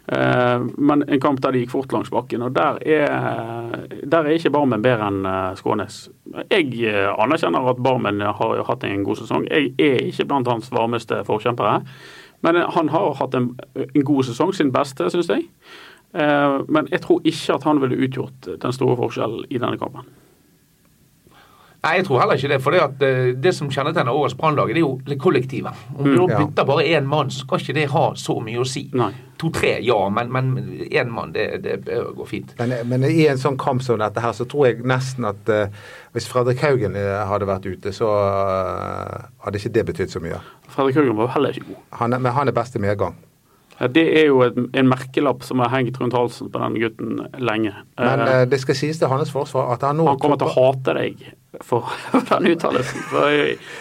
Eh, 0.06 0.60
men 0.76 1.04
en 1.08 1.20
kamp 1.20 1.40
der 1.40 1.54
de 1.54 1.62
gikk 1.62 1.72
fort 1.72 1.92
langs 1.94 2.10
bakken, 2.12 2.42
og 2.44 2.52
der 2.56 2.76
er, 2.84 3.86
der 4.04 4.26
er 4.26 4.36
ikke 4.36 4.52
Barmen 4.52 4.84
bedre 4.84 5.08
enn 5.08 5.24
eh, 5.28 5.54
Skånes. 5.56 6.02
Jeg 6.50 6.68
eh, 6.84 7.08
anerkjenner 7.08 7.70
at 7.72 7.80
Barmen 7.84 8.20
har 8.20 8.60
hatt 8.68 8.84
en 8.84 9.06
god 9.06 9.22
sesong. 9.22 9.48
Jeg 9.48 9.72
er 9.80 10.04
ikke 10.10 10.28
blant 10.28 10.50
hans 10.50 10.68
varmeste 10.74 11.22
forkjempere. 11.24 11.80
Men 12.44 12.60
han 12.76 12.92
har 12.92 13.16
hatt 13.16 13.34
en, 13.38 13.54
en 13.86 14.04
god 14.04 14.26
sesong, 14.28 14.52
sin 14.52 14.72
beste, 14.72 15.08
syns 15.08 15.30
jeg. 15.32 15.46
Men 16.12 16.90
jeg 16.92 17.00
tror 17.02 17.24
ikke 17.24 17.54
at 17.56 17.64
han 17.64 17.80
ville 17.80 17.96
utgjort 18.04 18.50
den 18.60 18.74
store 18.76 18.98
forskjellen 19.00 19.48
i 19.48 19.58
denne 19.58 19.80
kampen. 19.80 20.04
Nei, 21.84 21.90
jeg 21.98 22.06
tror 22.08 22.22
heller 22.22 22.38
ikke 22.40 22.48
det. 22.54 22.58
For 22.64 22.72
det, 22.72 22.80
at, 22.80 23.02
eh, 23.04 23.26
det 23.44 23.52
som 23.54 23.68
kjennetegner 23.68 24.16
årets 24.16 24.34
Brannlag, 24.40 24.70
er 24.72 24.80
jo 24.80 24.94
det 25.04 25.18
kollektive. 25.20 25.68
Om 25.98 26.04
du 26.04 26.14
Mm, 26.22 26.30
ja. 26.30 26.38
bytter 26.40 26.64
bare 26.64 26.84
én 26.96 27.04
mann, 27.04 27.28
så 27.30 27.44
skal 27.44 27.60
ikke 27.60 27.74
det 27.76 27.90
ha 27.92 28.04
så 28.16 28.38
mye 28.40 28.62
å 28.62 28.64
si. 28.66 28.86
To-tre, 29.38 29.74
ja, 29.84 29.96
men 30.08 30.30
én 30.88 31.10
mann, 31.12 31.32
det, 31.34 31.62
det 31.62 31.82
går 32.16 32.26
fint. 32.30 32.54
Men, 32.58 32.72
men 32.88 33.04
i 33.04 33.26
en 33.28 33.36
sånn 33.36 33.58
kamp 33.60 33.82
som 33.82 33.98
dette 33.98 34.22
her, 34.22 34.32
så 34.32 34.46
tror 34.48 34.68
jeg 34.70 34.84
nesten 34.86 35.26
at 35.28 35.50
uh, 35.52 35.66
hvis 36.14 36.28
Fredrik 36.30 36.62
Haugen 36.64 36.96
eh, 36.96 37.26
hadde 37.28 37.44
vært 37.50 37.66
ute, 37.66 37.92
så 37.92 38.08
uh, 38.08 39.28
hadde 39.44 39.58
ikke 39.60 39.72
det 39.74 39.84
betydd 39.90 40.14
så 40.14 40.22
mye. 40.24 40.38
Fredrik 40.72 40.96
Haugen 40.96 41.16
var 41.18 41.32
heller 41.34 41.52
ikke 41.52 41.66
god. 41.74 41.82
Han 42.00 42.12
er, 42.16 42.22
men 42.24 42.32
han 42.32 42.48
er 42.48 42.56
best 42.56 42.76
i 42.78 42.82
medgang. 42.82 43.16
Ja, 43.80 43.88
Det 43.90 44.04
er 44.22 44.28
jo 44.30 44.40
et, 44.46 44.54
en 44.78 44.86
merkelapp 44.88 45.42
som 45.42 45.58
har 45.58 45.72
hengt 45.74 45.98
rundt 46.00 46.14
halsen 46.14 46.48
på 46.54 46.60
den 46.62 46.78
gutten 46.80 47.24
lenge. 47.42 47.72
Men 47.98 48.20
eh, 48.28 48.44
det 48.46 48.60
skal 48.62 48.78
sies 48.78 49.00
til 49.02 49.10
hans 49.10 49.32
forsvar 49.34 49.72
at 49.74 49.82
han 49.82 49.98
nå 49.98 50.06
han 50.06 50.20
kommer 50.22 50.38
til 50.38 50.46
å 50.46 50.54
hate 50.54 50.94
deg 50.94 51.24
for, 51.62 51.86
for 52.10 52.24
den 52.30 52.50
uttalelsen. 52.54 53.04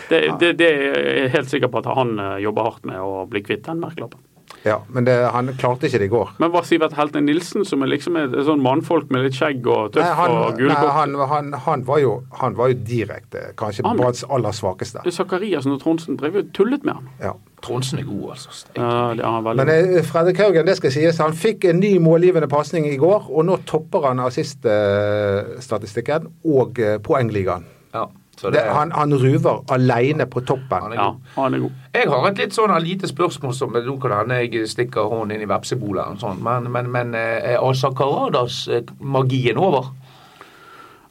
Det, 0.09 0.21
det, 0.39 0.53
det 0.59 0.69
er 0.69 0.99
jeg 1.23 1.33
helt 1.38 1.49
sikker 1.49 1.71
på 1.73 1.81
at 1.83 1.89
han 1.97 2.13
eh, 2.19 2.38
jobber 2.45 2.69
hardt 2.69 2.86
med 2.89 3.01
å 3.01 3.25
bli 3.29 3.41
kvitt 3.45 3.65
den 3.69 3.81
merkelappen. 3.83 4.21
Ja, 4.63 4.77
men 4.88 5.03
det, 5.07 5.15
han 5.33 5.49
klarte 5.59 5.88
ikke 5.89 5.99
det 5.99 6.07
i 6.07 6.12
går. 6.12 6.29
Men 6.39 6.51
hva 6.53 6.62
Sivert 6.67 6.93
Helten 6.95 7.25
Nilsen, 7.27 7.65
som 7.67 7.83
er 7.83 7.89
liksom 7.91 8.15
et, 8.19 8.36
et 8.38 8.45
sånn 8.47 8.62
mannfolk 8.63 9.09
med 9.12 9.25
litt 9.25 9.36
skjegg 9.36 9.65
og 9.67 9.91
tøff 9.95 10.05
Nei, 10.05 10.13
han, 10.19 10.36
og 10.36 10.45
nei, 10.45 10.59
gule 10.62 10.77
kort 10.77 10.93
han, 10.95 11.15
han, 11.31 11.49
han, 11.65 11.83
var 11.88 11.99
jo, 12.03 12.13
han 12.39 12.55
var 12.59 12.71
jo 12.71 12.77
direkte 12.88 13.49
kanskje 13.59 13.83
Han- 13.88 13.99
aller 14.03 14.55
svakeste. 14.55 15.03
Zakariassen 15.12 15.75
og 15.75 15.81
Trondsen 15.83 16.19
drev 16.19 16.39
jo 16.39 16.45
tullet 16.55 16.86
med 16.88 16.99
han. 16.99 17.09
Ja. 17.23 17.33
Tronsen 17.63 17.99
er 17.99 18.04
god, 18.08 18.30
altså. 18.36 18.49
Ja, 18.76 19.13
det 19.15 19.23
er 19.23 19.41
veldig 19.45 19.65
Men 19.65 19.69
eh, 19.97 20.04
Fredrik 20.04 20.38
Haugen, 20.43 20.65
det 20.67 20.76
skal 20.80 20.91
sies, 20.91 21.17
han 21.23 21.34
fikk 21.38 21.63
en 21.69 21.80
ny 21.80 21.93
målgivende 22.04 22.47
pasning 22.52 22.86
i 22.89 22.97
går, 22.99 23.21
og 23.32 23.45
nå 23.47 23.56
topper 23.69 24.02
han 24.10 24.19
assiststatistikken 24.23 26.21
og 26.43 26.80
eh, 26.84 26.97
poengligaen. 27.04 27.63
Ja, 27.93 28.06
så 28.39 28.49
Det, 28.49 28.54
det, 28.58 28.63
han, 28.73 28.91
han 28.91 29.13
ruver 29.13 29.62
alene 29.71 30.26
på 30.28 30.41
toppen. 30.41 30.82
Han 30.82 30.91
er 30.91 30.95
Ja, 30.99 31.12
han 31.36 31.54
er 31.54 31.60
god. 31.63 31.71
Jeg 31.93 32.10
har 32.10 32.28
et 32.28 32.38
litt 32.41 32.54
sånn 32.58 32.73
lite 32.84 33.08
spørsmål 33.08 33.54
som 33.56 33.71
nå 33.78 33.97
kan 34.02 34.12
hende 34.17 34.36
jeg 34.41 34.67
stikker 34.67 35.02
hånden 35.12 35.36
inn 35.38 35.41
i 35.45 35.52
vepsebolet, 35.52 36.04
og 36.04 36.19
sånn, 36.23 36.41
men, 36.43 36.71
men, 36.73 36.89
men 36.91 37.13
eh, 37.15 37.54
er 37.54 37.58
Asa 37.63 37.89
Karadas-magien 37.95 39.58
over? 39.62 39.84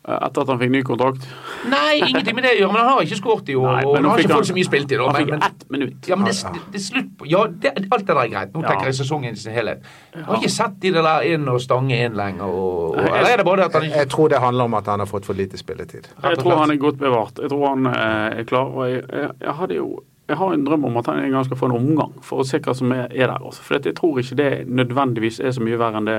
Eh, 0.09 0.19
Etter 0.19 0.43
at 0.43 0.49
han 0.51 0.59
fikk 0.61 0.73
ny 0.75 0.81
kontrakt. 0.87 1.23
Nei, 1.71 2.01
ingenting 2.03 2.35
med 2.35 2.45
det 2.47 2.53
å 2.57 2.59
gjøre, 2.61 2.73
men 2.73 2.81
han 2.83 2.89
har 2.97 3.07
ikke 3.07 3.19
skåret 3.21 3.51
i 3.53 3.57
år. 3.59 3.69
Nei, 3.69 3.85
og 3.87 3.97
han 3.97 4.09
har 4.11 4.23
ikke 4.23 4.35
fått 4.35 4.49
så 4.51 4.57
mye 4.57 4.67
spilt 4.67 4.93
i 4.93 4.99
år. 4.99 5.05
Han 5.07 5.21
fikk 5.21 5.31
men, 5.31 5.43
ett 5.47 5.65
minutt. 5.71 6.09
ja, 6.11 6.19
men 6.19 6.27
det, 6.29 6.35
det, 6.73 6.81
er 6.81 6.85
slutt 6.85 7.11
på 7.19 7.29
Ja, 7.31 7.43
det, 7.47 7.73
alt 7.83 8.07
det 8.07 8.09
der 8.11 8.23
er 8.23 8.31
greit. 8.35 8.53
Nå 8.55 8.63
Ja. 8.63 8.69
tenker 8.69 8.91
jeg 8.91 8.99
sesongen 8.99 9.39
i 9.39 9.43
sin 9.43 9.55
helhet. 9.55 9.83
Jeg 10.15 10.25
har 10.27 10.41
ikke 10.41 10.53
sett 10.57 10.79
de 10.83 10.95
der 10.99 11.27
inn 11.31 11.49
og 11.49 11.61
stange 11.63 11.99
inn 12.07 12.17
lenger. 12.19 12.47
Og, 12.47 12.97
og, 12.97 13.03
eller 13.03 13.31
er 13.31 13.43
det 13.43 13.47
bare 13.47 13.63
det 13.63 13.69
at 13.71 13.79
han 13.79 13.89
ikke 13.91 13.99
jeg 14.03 14.09
tror 14.15 14.33
det 14.33 14.41
handler 14.43 14.65
om 14.71 14.75
at 14.75 14.87
han 14.87 15.05
har 15.05 15.11
fått 15.11 15.29
for 15.29 15.39
lite 15.39 15.61
spilletid. 15.61 16.09
Jeg 16.23 16.39
tror 16.43 16.57
han 16.65 16.71
er 16.71 16.81
godt 16.83 16.99
bevart. 16.99 17.39
Jeg 17.39 17.53
tror 17.53 17.69
han 17.69 17.87
eh, 17.87 18.41
er 18.41 18.49
klar. 18.49 18.73
Og 18.73 18.89
jeg, 18.91 19.05
jeg, 19.13 19.31
jeg 19.41 19.55
hadde 19.61 19.79
jo 19.79 19.93
jeg 20.29 20.39
har 20.39 20.53
en 20.55 20.65
drøm 20.65 20.85
om 20.89 20.97
at 20.97 21.07
han 21.11 21.19
en 21.19 21.35
gang 21.35 21.45
skal 21.45 21.59
få 21.59 21.67
en 21.69 21.77
omgang, 21.77 22.13
for 22.25 22.41
å 22.41 22.47
se 22.47 22.61
hva 22.63 22.73
som 22.79 22.93
er, 22.95 23.09
er 23.11 23.29
der. 23.29 23.43
Også. 23.43 23.63
For 23.67 23.77
jeg 23.83 23.95
tror 23.99 24.21
ikke 24.23 24.39
det 24.39 24.51
nødvendigvis 24.71 25.41
er 25.43 25.53
så 25.53 25.61
mye 25.65 25.79
verre 25.81 26.01
enn 26.01 26.09
det 26.09 26.19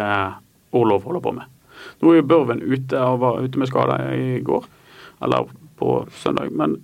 Orlov 0.75 1.07
holder 1.07 1.23
på 1.23 1.33
med. 1.37 1.49
Nå 2.01 2.11
er 2.11 2.19
jo 2.19 2.25
Børven 2.27 2.61
ute 2.61 2.99
og 2.99 3.19
var 3.23 3.39
ute 3.43 3.59
med 3.59 3.69
skade 3.69 3.97
i 4.17 4.39
går, 4.45 4.67
eller 5.23 5.49
på 5.79 5.93
søndag. 6.19 6.51
Men 6.51 6.77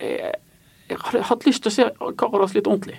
jeg, 0.00 0.32
jeg 0.88 0.98
hadde 1.04 1.26
hatt 1.30 1.46
lyst 1.48 1.64
til 1.64 1.72
å 1.72 1.76
se 1.76 2.14
Karadas 2.18 2.56
litt 2.56 2.66
ordentlig. 2.70 2.98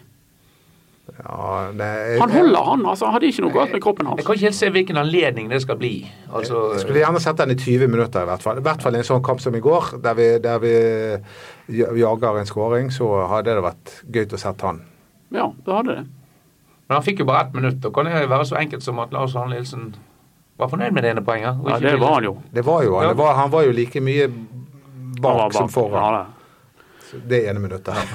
Ja, 1.18 1.72
det, 1.74 2.20
Han 2.22 2.32
holder, 2.32 2.64
han. 2.64 2.86
altså. 2.86 3.06
Han 3.06 3.16
hadde 3.18 3.30
ikke 3.32 3.44
noe 3.46 3.54
galt 3.56 3.74
med 3.74 3.82
kroppen 3.84 4.08
hans. 4.08 4.20
Jeg 4.22 4.28
kan 4.28 4.38
ikke 4.38 4.46
helt 4.48 4.58
se 4.60 4.70
hvilken 4.76 5.00
anledning 5.02 5.50
det 5.52 5.62
skal 5.64 5.80
bli. 5.80 5.94
Altså, 6.30 6.62
Jeg 6.76 6.84
skulle 6.84 7.02
gjerne 7.02 7.22
sett 7.24 7.42
den 7.42 7.54
i 7.56 7.58
20 7.58 7.90
minutter, 7.92 8.24
i 8.24 8.30
hvert 8.30 8.46
fall. 8.46 8.62
I 8.62 8.66
hvert 8.68 8.86
fall 8.86 8.96
i 8.96 9.02
en 9.02 9.08
sånn 9.08 9.24
kamp 9.26 9.42
som 9.44 9.58
i 9.58 9.64
går, 9.64 9.90
der 10.06 10.20
vi, 10.20 10.28
der 10.44 10.62
vi 10.64 10.74
jager 12.04 12.40
en 12.40 12.50
skåring, 12.50 12.94
så 12.94 13.10
hadde 13.32 13.58
det 13.58 13.66
vært 13.66 13.96
gøy 14.06 14.28
å 14.38 14.42
sett 14.42 14.66
han. 14.68 14.84
Ja, 15.34 15.50
det 15.66 15.76
hadde 15.80 15.98
det. 15.98 16.06
Men 16.90 16.98
han 16.98 17.06
fikk 17.06 17.20
jo 17.22 17.30
bare 17.30 17.48
ett 17.48 17.58
minutt. 17.58 17.84
Og 17.86 17.94
kan 17.94 18.08
det 18.10 18.30
være 18.30 18.46
så 18.50 18.58
enkelt 18.62 18.86
som 18.86 19.02
at 19.02 19.12
Lars 19.14 19.36
Arne 19.38 19.58
Nilsen 19.58 19.92
var 20.60 20.68
fornøyd 20.68 20.92
med 20.92 21.06
det 21.06 21.12
ene 21.14 21.24
poenget? 21.24 21.62
Ja, 21.68 21.80
det 21.80 21.96
var 22.02 22.18
han 22.18 22.24
jo. 22.28 22.34
Det 22.52 22.66
var 22.68 22.84
jo 22.84 22.98
han. 23.00 23.08
Det 23.10 23.18
var, 23.22 23.34
han 23.38 23.52
var 23.54 23.64
jo 23.64 23.72
like 23.72 24.02
mye 24.04 24.28
bak, 24.28 25.38
bak 25.38 25.54
som 25.56 25.70
foran. 25.72 26.18
Ja, 26.20 26.26
det. 27.28 27.40
Ene 27.50 27.60
minuttet 27.62 27.94
her. 27.96 28.08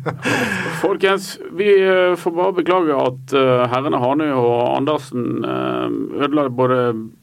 Folkens, 0.82 1.38
vi 1.56 1.68
eh, 1.82 2.14
får 2.18 2.34
bare 2.36 2.54
beklage 2.56 2.96
at 2.98 3.34
eh, 3.38 3.62
herrene 3.72 4.00
Hanøy 4.02 4.30
og 4.30 4.60
Andersen 4.76 5.44
eh, 5.46 5.96
ødela 6.22 6.46
både 6.52 6.78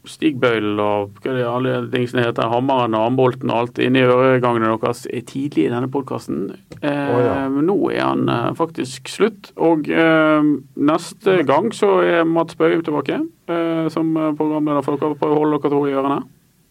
stigbøylen 0.10 0.80
og 0.84 1.20
hva 1.24 1.36
det 1.38 1.46
alle 1.48 1.76
tingene 1.94 2.26
heter, 2.28 2.50
hammeren 2.52 2.98
og 2.98 3.08
armbolten 3.10 3.52
og 3.54 3.64
alt 3.64 3.82
inni 3.84 4.04
øregangene 4.06 4.72
deres 4.80 5.06
tidlig 5.30 5.68
i 5.68 5.74
denne 5.74 5.92
podkasten. 5.92 6.50
Eh, 6.82 6.90
Å, 6.90 7.22
ja. 7.26 7.38
Nå 7.60 7.78
er 7.94 8.04
han 8.06 8.56
faktisk 8.58 9.12
slutt. 9.12 9.54
Og 9.60 9.88
neste 9.90 11.40
gang 11.48 11.72
så 11.76 12.00
er 12.06 12.28
Mats 12.28 12.58
Bøy 12.60 12.80
tilbake 12.86 13.22
eh, 13.22 13.88
som 13.94 14.12
programleder 14.40 14.86
for 14.86 15.00
dere. 15.00 15.18
Prøv 15.20 15.36
å 15.36 15.42
holde 15.44 15.62
dere 15.64 15.74
to 15.76 15.86
i 15.88 15.96
ørene. 15.96 16.22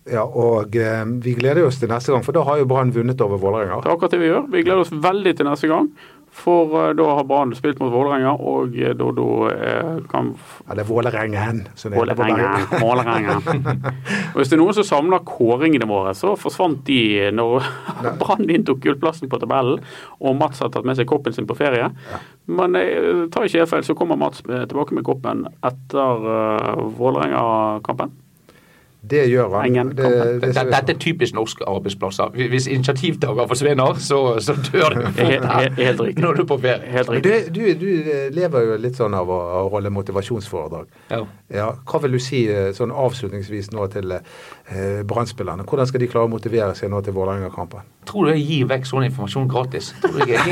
Ja, 0.09 0.25
og 0.25 0.77
eh, 0.77 1.03
vi 1.25 1.35
gleder 1.39 1.67
oss 1.69 1.81
til 1.81 1.91
neste 1.91 2.15
gang, 2.15 2.25
for 2.27 2.37
da 2.37 2.45
har 2.49 2.61
jo 2.61 2.69
Brann 2.69 2.95
vunnet 2.95 3.21
over 3.25 3.41
Vålerenga. 3.41 3.83
Det 3.85 3.91
er 3.91 3.97
akkurat 3.97 4.15
det 4.15 4.23
vi 4.23 4.31
gjør. 4.31 4.47
Vi 4.53 4.65
gleder 4.65 4.85
oss 4.85 4.95
veldig 4.95 5.35
til 5.37 5.49
neste 5.49 5.71
gang. 5.71 5.91
For 6.39 6.89
eh, 6.89 6.95
da 6.97 7.07
har 7.17 7.25
Brann 7.25 7.55
spilt 7.57 7.81
mot 7.81 7.93
Vålerenga, 7.93 8.35
og 8.37 8.77
eh, 8.79 8.95
da, 8.97 9.09
da 9.17 9.27
eh, 9.53 9.95
kan 10.11 10.31
Ja, 10.69 10.77
det 10.77 10.85
er 10.85 10.89
Vålerengen. 10.89 11.65
Og 14.33 14.39
hvis 14.41 14.53
det 14.53 14.59
er 14.59 14.63
noen 14.63 14.77
som 14.77 14.87
savner 14.87 15.25
kåringene 15.27 15.89
våre, 15.89 16.15
så 16.19 16.35
forsvant 16.39 16.85
de 16.89 17.31
når 17.35 17.67
Brann 18.21 18.47
inntok 18.47 18.83
gullplassen 18.85 19.31
på 19.33 19.41
tabellen, 19.43 19.83
og 20.21 20.39
Mats 20.39 20.63
har 20.63 20.73
tatt 20.75 20.87
med 20.89 20.99
seg 20.99 21.09
koppen 21.11 21.35
sin 21.37 21.49
på 21.49 21.57
ferie. 21.59 21.91
Men 22.49 22.77
tar 23.33 23.45
ikke 23.45 23.63
jeg 23.63 23.71
feil, 23.71 23.85
så 23.87 23.97
kommer 23.99 24.21
Mats 24.21 24.45
tilbake 24.45 24.97
med 24.97 25.05
koppen 25.07 25.45
etter 25.67 26.25
uh, 26.25 26.87
Vålerenga-kampen. 26.97 28.15
Det 29.11 29.25
gjør 29.31 29.49
han. 29.57 29.67
Ingen, 29.71 29.89
Det, 29.97 30.05
det, 30.05 30.11
det, 30.43 30.55
Dette, 30.55 30.65
dette 30.71 30.93
er 30.93 30.97
typisk 31.03 31.35
norske 31.35 31.65
arbeidsplasser. 31.69 32.27
Hvis 32.53 32.67
initiativtaker 32.67 33.47
forsvinner, 33.51 33.95
så, 34.05 34.21
så 34.45 34.53
dør 34.73 34.89
du 34.97 35.01
Helt, 35.19 36.01
riktig. 36.01 36.23
når 36.23 36.33
du 36.35 36.41
er 36.43 36.47
på 36.51 36.59
ferie. 36.63 36.83
Helt 36.93 37.11
riktig. 37.11 37.33
du, 37.55 37.61
du, 37.61 37.67
du 37.81 37.91
lever 38.37 38.61
jo 38.69 38.73
litt 38.83 38.97
sånn 39.01 39.15
av 39.19 39.31
å, 39.31 39.33
å 39.63 39.69
holde 39.73 39.91
motivasjonsforedrag. 39.95 40.87
Ja. 41.11 41.23
Ja, 41.49 41.71
hva 41.89 41.99
vil 42.05 42.13
du 42.13 42.19
si 42.21 42.43
eh, 42.53 42.73
sånn 42.77 42.91
avslutningsvis 42.93 43.71
nå 43.73 43.87
til 43.95 44.13
eh, 44.19 45.03
Brann-spillerne? 45.09 45.65
Hvordan 45.65 45.87
skal 45.89 46.01
de 46.05 46.09
klare 46.13 46.27
å 46.29 46.33
motivere 46.33 46.75
seg 46.77 46.91
nå 46.93 47.01
til 47.07 47.13
Vålerenga-kampen? 47.17 47.81
Tror 48.09 48.25
du 48.29 48.33
jeg 48.35 48.45
gir 48.49 48.67
vekk 48.69 48.85
sånn 48.89 49.05
informasjon 49.09 49.49
gratis? 49.49 49.87
Tror 50.03 50.19
du 50.25 50.29
jeg 50.33 50.39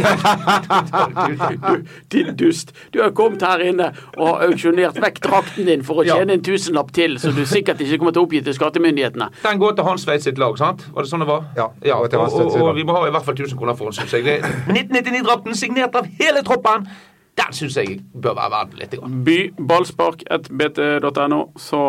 din 2.13 2.37
dust. 2.37 2.73
Du 2.93 3.01
har 3.03 3.11
kommet 3.17 3.43
her 3.45 3.63
inne 3.65 3.91
og 4.17 4.43
auksjonert 4.47 4.99
vekk 5.03 5.21
drakten 5.25 5.69
din 5.69 5.85
for 5.87 5.95
å 6.03 6.07
Ja. 6.07 6.17
tjene 6.21 6.33
en 6.37 6.43
tusenlapp 6.45 6.93
til, 6.93 7.17
så 7.19 7.33
du 7.37 7.45
sikkert 7.47 7.81
ikke 7.81 7.99
kommer 7.99 8.13
til 8.17 8.23
å 8.23 8.27
oppgi 8.27 8.41
til 8.47 8.57
skattemyndighetene. 8.57 9.29
Den 9.43 9.61
går 9.63 9.77
til 9.77 9.89
Hans 9.89 10.07
veit 10.09 10.25
sitt 10.25 10.39
lag, 10.43 10.57
sant? 10.61 10.87
Var 10.95 11.07
det 11.07 11.13
sånn 11.13 11.25
det 11.27 11.29
var? 11.31 11.51
Ja, 11.59 11.69
det 11.83 11.93
går 11.93 12.17
og, 12.23 12.39
og, 12.47 12.57
og 12.71 12.73
vi 12.79 12.87
må 12.87 12.97
ha 12.97 13.05
i 13.09 13.13
hvert 13.15 13.27
fall 13.27 13.37
1000 13.37 13.59
kroner 13.59 13.77
for 13.79 13.91
den, 13.91 13.99
syns 13.99 14.17
jeg. 14.17 14.41
1999-drakten 14.71 15.59
signert 15.65 15.99
av 15.99 16.09
hele 16.21 16.45
troppen! 16.47 16.89
Den 17.37 17.53
syns 17.53 17.75
jeg 17.77 17.99
bør 18.17 18.37
være 18.39 18.53
verdt 18.55 18.77
litt. 18.81 18.95
By 19.27 19.39
ballspark 19.69 20.23
1bt.no, 20.33 21.41
så 21.61 21.81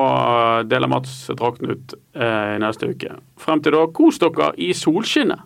deler 0.67 0.91
Mats 0.91 1.13
drakten 1.39 1.71
ut 1.71 1.95
eh, 2.19 2.57
neste 2.59 2.89
uke. 2.91 3.15
Frem 3.39 3.63
til 3.63 3.77
da, 3.77 3.85
kos 3.95 4.19
dere 4.19 4.51
i 4.59 4.73
solskinnet. 4.75 5.45